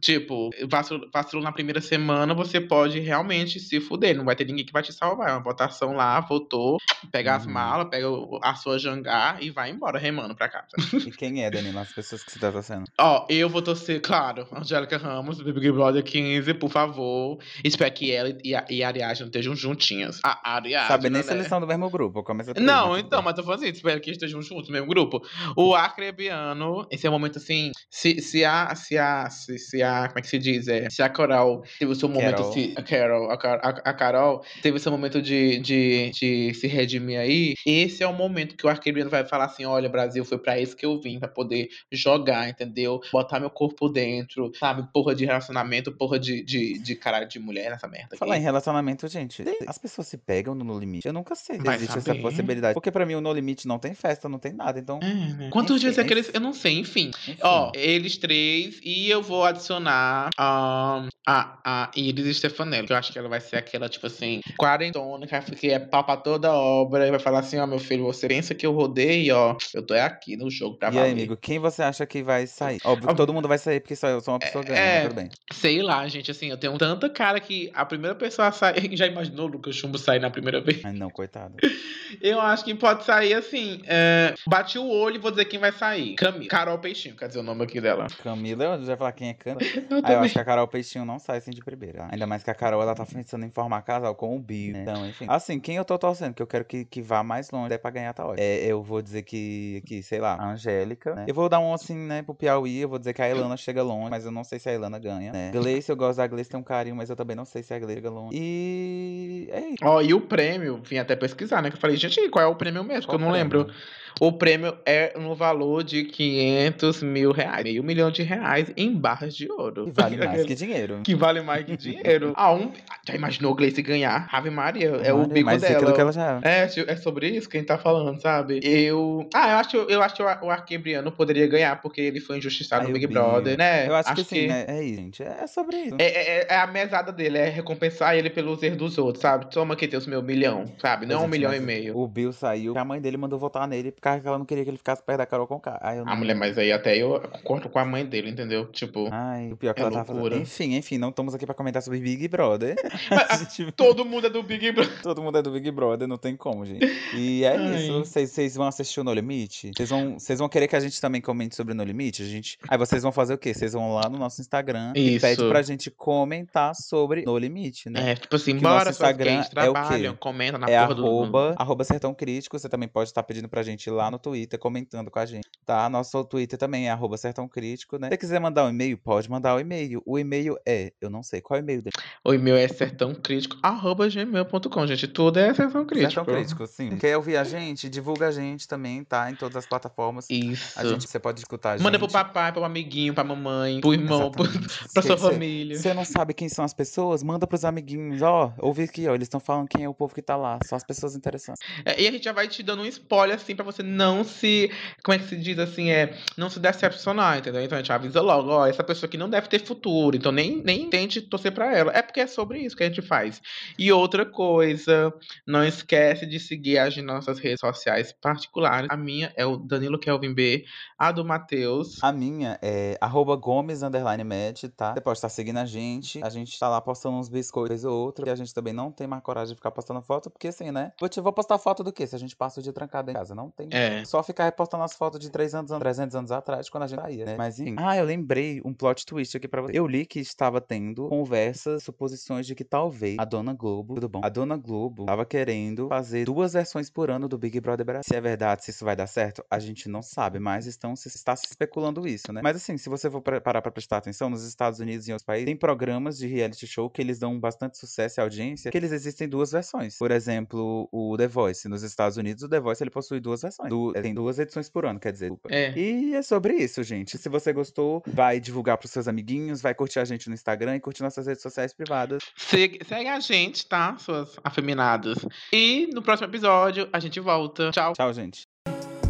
[0.01, 4.63] tipo, vacilou, vacilou na primeira semana, você pode realmente se fuder, não vai ter ninguém
[4.65, 5.29] que vai te salvar.
[5.29, 6.77] É uma votação lá, votou,
[7.11, 7.51] pega as Uhum.
[7.53, 8.07] malas, pega
[8.43, 10.67] a sua jangá e vai embora remando pra casa.
[11.05, 11.79] E quem é, Danilo?
[11.79, 12.85] As pessoas que você tá torcendo.
[12.99, 17.39] Ó, eu vou torcer, claro, Angélica Ramos, Big Brother 15, por favor.
[17.63, 20.19] Espero que ela e a, e a Ariadne estejam juntinhas.
[20.23, 21.23] A Ariadne, Sabe nem né?
[21.23, 22.23] se eles são do mesmo grupo.
[22.23, 25.21] Começa Não, então, mas tô falando assim, espero que estejam juntos no mesmo grupo.
[25.55, 30.07] O Acrebiano, esse é o momento assim, se, se a, se a, se, se a,
[30.07, 30.67] como é que se diz?
[30.67, 31.09] É, se a
[31.47, 32.51] Carol teve o seu momento, Carol.
[32.53, 36.53] se, a Carol, a, Car- a, a Carol teve o seu momento de, de, de
[36.53, 40.23] se redimir aí, esse é o momento que o Arquebiano vai falar assim, olha, Brasil,
[40.25, 42.99] foi pra isso que eu vim, pra poder jogar, entendeu?
[43.11, 44.85] Botar meu corpo dentro, sabe?
[44.93, 48.17] Porra de relacionamento, porra de, de, de caralho de mulher nessa merda aqui.
[48.17, 51.07] Falar em relacionamento, gente, as pessoas se pegam no No Limite.
[51.07, 52.73] Eu nunca sei se existe essa possibilidade.
[52.73, 54.79] Porque pra mim o No Limite não tem festa, não tem nada.
[54.79, 56.29] Então, É, Quantos dias é aqueles?
[56.33, 57.09] Eu não sei, enfim.
[57.09, 57.37] enfim.
[57.41, 63.11] Ó, eles três, e eu vou adicionar ahn, a, a Iris Stefanelli, que eu acho
[63.11, 67.11] que ela vai ser aquela, tipo assim, quarentona, que é pau pra toda obra, e
[67.11, 70.38] vai falar assim, ó, meu filho, você pensa que eu rodei, ó, eu tô aqui
[70.38, 71.11] no jogo pra E aí, valer.
[71.11, 72.80] amigo, quem você acha que vai sair?
[72.84, 74.99] Óbvio que todo mundo vai sair, porque só eu sou uma pessoa é.
[74.99, 75.30] mas tudo bem.
[75.51, 78.89] Sei lá, gente, assim, eu tenho tanta cara que a primeira pessoa a sair.
[78.95, 80.82] Já imaginou o Lucas Chumbo sair na primeira vez?
[80.82, 81.55] Mas não, coitado.
[82.21, 83.82] Eu acho que pode sair assim.
[83.86, 84.34] É...
[84.47, 86.15] Bati o olho e vou dizer quem vai sair.
[86.15, 86.47] Camila.
[86.47, 88.07] Carol Peixinho, quer dizer o nome aqui dela.
[88.23, 89.57] Camila, eu já ia falar quem é Camila.
[89.89, 92.07] Eu Aí eu acho que a Carol Peixinho não sai assim de primeira.
[92.11, 94.82] Ainda mais que a Carol, ela tá pensando em formar casal com o Bill, né?
[94.84, 95.26] Então, enfim.
[95.28, 97.91] Assim, quem eu tô torcendo, que eu quero que, que vá mais longe, é pra
[97.91, 98.41] ganhar, tá ótimo.
[98.41, 101.26] É, eu vou dizer que, que, sei lá, a Angélica, né?
[101.28, 103.84] Eu vou dar um assim, né, pro Piauí, eu vou dizer que a Ilana chega
[103.84, 105.51] longe, mas eu não sei se a Ilana ganha, né?
[105.51, 107.80] Gleice, eu gosto da Gleice, tem um carinho, mas eu também não sei se a
[107.80, 108.38] Gleice chega longe.
[108.39, 109.78] E é isso.
[109.84, 111.70] Ó, e o prêmio, vim até pesquisar, né?
[111.70, 113.07] Que eu falei, gente, qual é o prêmio mesmo?
[113.07, 113.59] Qual que eu não prêmio?
[113.59, 113.76] lembro.
[114.20, 117.63] O prêmio é no valor de 500 mil reais.
[117.63, 119.86] Meio milhão de reais em barras de ouro.
[119.86, 120.99] Que vale mais que dinheiro.
[121.03, 122.34] Que vale mais que dinheiro.
[122.36, 122.72] Ah, um...
[123.07, 124.28] Já imaginou Gleice ganhar?
[124.32, 125.93] Ave Maria, é o Maria, bico mais dela.
[125.93, 128.59] que ela já É, é sobre isso que a gente tá falando, sabe?
[128.63, 129.28] Eu.
[129.34, 132.91] Ah, eu acho, eu acho que o Arquebriano poderia ganhar, porque ele foi injustiçado Aí
[132.91, 133.07] no o Big.
[133.13, 133.88] Brother, né?
[133.88, 134.65] Eu acho, que sim, né?
[134.68, 135.24] É isso, gente.
[135.24, 135.95] É sobre isso.
[135.99, 139.49] É, é- é a mesada dele, é recompensar ele pelos erros dos outros, sabe?
[139.49, 141.05] Toma aqui teus meu milhão, sabe?
[141.05, 141.97] Não um milhão e meio.
[141.97, 144.77] O Bill saiu, a mãe dele mandou votar nele, porque ela não queria que ele
[144.77, 145.79] ficasse perto da Carol Conká.
[145.81, 146.07] Aí não...
[146.11, 148.65] A mulher, mas aí até eu concordo com a mãe dele, entendeu?
[148.67, 150.21] Tipo, Ai, o pior que é ela tava fazendo.
[150.21, 150.41] loucura.
[150.41, 152.75] Enfim, enfim, não estamos aqui pra comentar sobre Big Brother.
[153.39, 155.01] Gente, todo mundo é do Big Brother.
[155.01, 156.85] Todo mundo é do Big Brother, não tem como, gente.
[157.15, 157.75] E é Ai.
[157.87, 158.03] isso.
[158.05, 159.71] Vocês vão assistir o No Limite?
[159.75, 162.23] Vocês vão, vão querer que a gente também comente sobre o No Limite?
[162.23, 162.57] A gente...
[162.67, 163.53] Aí vocês vão fazer o quê?
[163.53, 165.25] Vocês vão lá no nosso Instagram e Isso.
[165.25, 168.11] pede pra gente comentar sobre No Limite, né?
[168.11, 170.17] É, tipo assim, Que bora, nosso Instagram é o quê?
[170.19, 172.57] comenta na é porra do- arroba, arroba Sertão Crítico.
[172.57, 175.47] Você também pode estar pedindo pra gente ir lá no Twitter, comentando com a gente,
[175.65, 175.89] tá?
[175.89, 178.07] Nosso Twitter também é arroba Sertão Crítico, né?
[178.07, 180.01] Se você quiser mandar um e-mail, pode mandar o e-mail.
[180.05, 181.93] O e-mail é, eu não sei, qual é o e-mail dele?
[182.23, 185.07] O e-mail é sertãocrítico, arroba gmail.com, gente.
[185.07, 186.11] Tudo é sertão crítico.
[186.13, 186.97] Sertão Crítico, sim.
[186.97, 187.89] Quer ouvir a gente?
[187.89, 189.29] Divulga a gente também, tá?
[189.31, 190.25] Em todas as plataformas.
[190.29, 190.79] Isso.
[190.79, 191.83] A gente, você pode escutar a gente.
[191.83, 194.43] Manda pro papai, pro amiguinho, pra mamãe, pro irmão, pro,
[194.93, 195.77] pra sua Cê- família.
[195.77, 197.23] Você não sabe quem são as pessoas?
[197.23, 198.53] Manda pros amiguinhos, ó.
[198.59, 199.13] Ouve aqui, ó.
[199.15, 200.59] Eles estão falando quem é o povo que tá lá.
[200.65, 201.61] Só as pessoas interessantes.
[201.85, 204.71] É, e a gente já vai te dando um spoiler, assim, pra você não se.
[205.03, 205.89] Como é que se diz assim?
[205.89, 206.17] É.
[206.38, 207.61] Não se decepcionar, entendeu?
[207.61, 210.15] Então a gente avisa logo, ó, essa pessoa aqui não deve ter futuro.
[210.15, 211.91] Então nem, nem tente torcer para ela.
[211.93, 213.41] É porque é sobre isso que a gente faz.
[213.78, 215.13] E outra coisa,
[215.45, 218.89] não esquece de seguir as nossas redes sociais particulares.
[218.89, 220.65] A minha é o Danilo Kelvin B,
[220.97, 222.03] a do Matheus.
[222.03, 224.93] A minha é arroba Gomes underline Med, tá?
[224.93, 226.23] Você pode estar seguindo a gente.
[226.23, 228.28] A gente tá lá postando uns biscoitos ou outro.
[228.28, 230.91] E a gente também não tem mais coragem de ficar postando foto, porque assim, né?
[231.09, 232.05] Te, vou postar foto do quê?
[232.05, 233.34] Se a gente passa o dia trancado em casa.
[233.34, 233.66] Não tem.
[233.72, 234.03] É.
[234.05, 237.26] Só ficar repostando as fotos de 300 anos, 300 anos atrás, quando a gente saía,
[237.26, 237.36] né?
[237.38, 237.76] Mas enfim.
[237.78, 239.78] Ah, eu lembrei um plot twist aqui pra você.
[239.78, 244.22] Eu li que estava tendo conversas, suposições de que talvez a Dona Globo, tudo bom?
[244.24, 248.03] A Dona Globo tava querendo fazer duas versões por ano do Big Brother Brasil.
[248.07, 251.07] Se é verdade, se isso vai dar certo, a gente não sabe, mas estão se
[251.07, 252.41] está se especulando isso, né?
[252.43, 255.26] Mas assim, se você for parar pra prestar atenção, nos Estados Unidos e em outros
[255.26, 258.91] países, tem programas de reality show que eles dão bastante sucesso e audiência, que eles
[258.91, 259.97] existem duas versões.
[259.97, 261.68] Por exemplo, o The Voice.
[261.68, 263.56] Nos Estados Unidos, o The Voice ele possui duas versões.
[263.67, 265.33] Du tem duas edições por ano, quer dizer.
[265.49, 265.71] É.
[265.77, 267.17] E é sobre isso, gente.
[267.17, 270.79] Se você gostou, vai divulgar pros seus amiguinhos, vai curtir a gente no Instagram e
[270.79, 272.23] curtir nossas redes sociais privadas.
[272.35, 273.97] Segue, segue a gente, tá?
[273.97, 275.17] Suas afeminadas.
[275.51, 277.71] E no próximo episódio a gente volta.
[277.71, 277.93] Tchau.
[277.93, 278.47] Tchau, gente.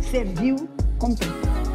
[0.02, 0.56] Serviu,
[1.00, 1.30] comprei.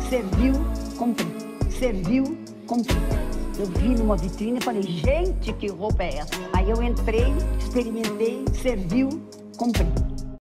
[0.08, 0.54] Serviu,
[0.96, 1.70] comprei.
[1.70, 2.24] Serviu,
[2.66, 3.32] comprei.
[3.58, 6.32] Eu vi numa vitrine e falei, gente, que roupa é essa?
[6.54, 7.26] Aí eu entrei,
[7.58, 9.08] experimentei, serviu,
[9.58, 9.86] comprei.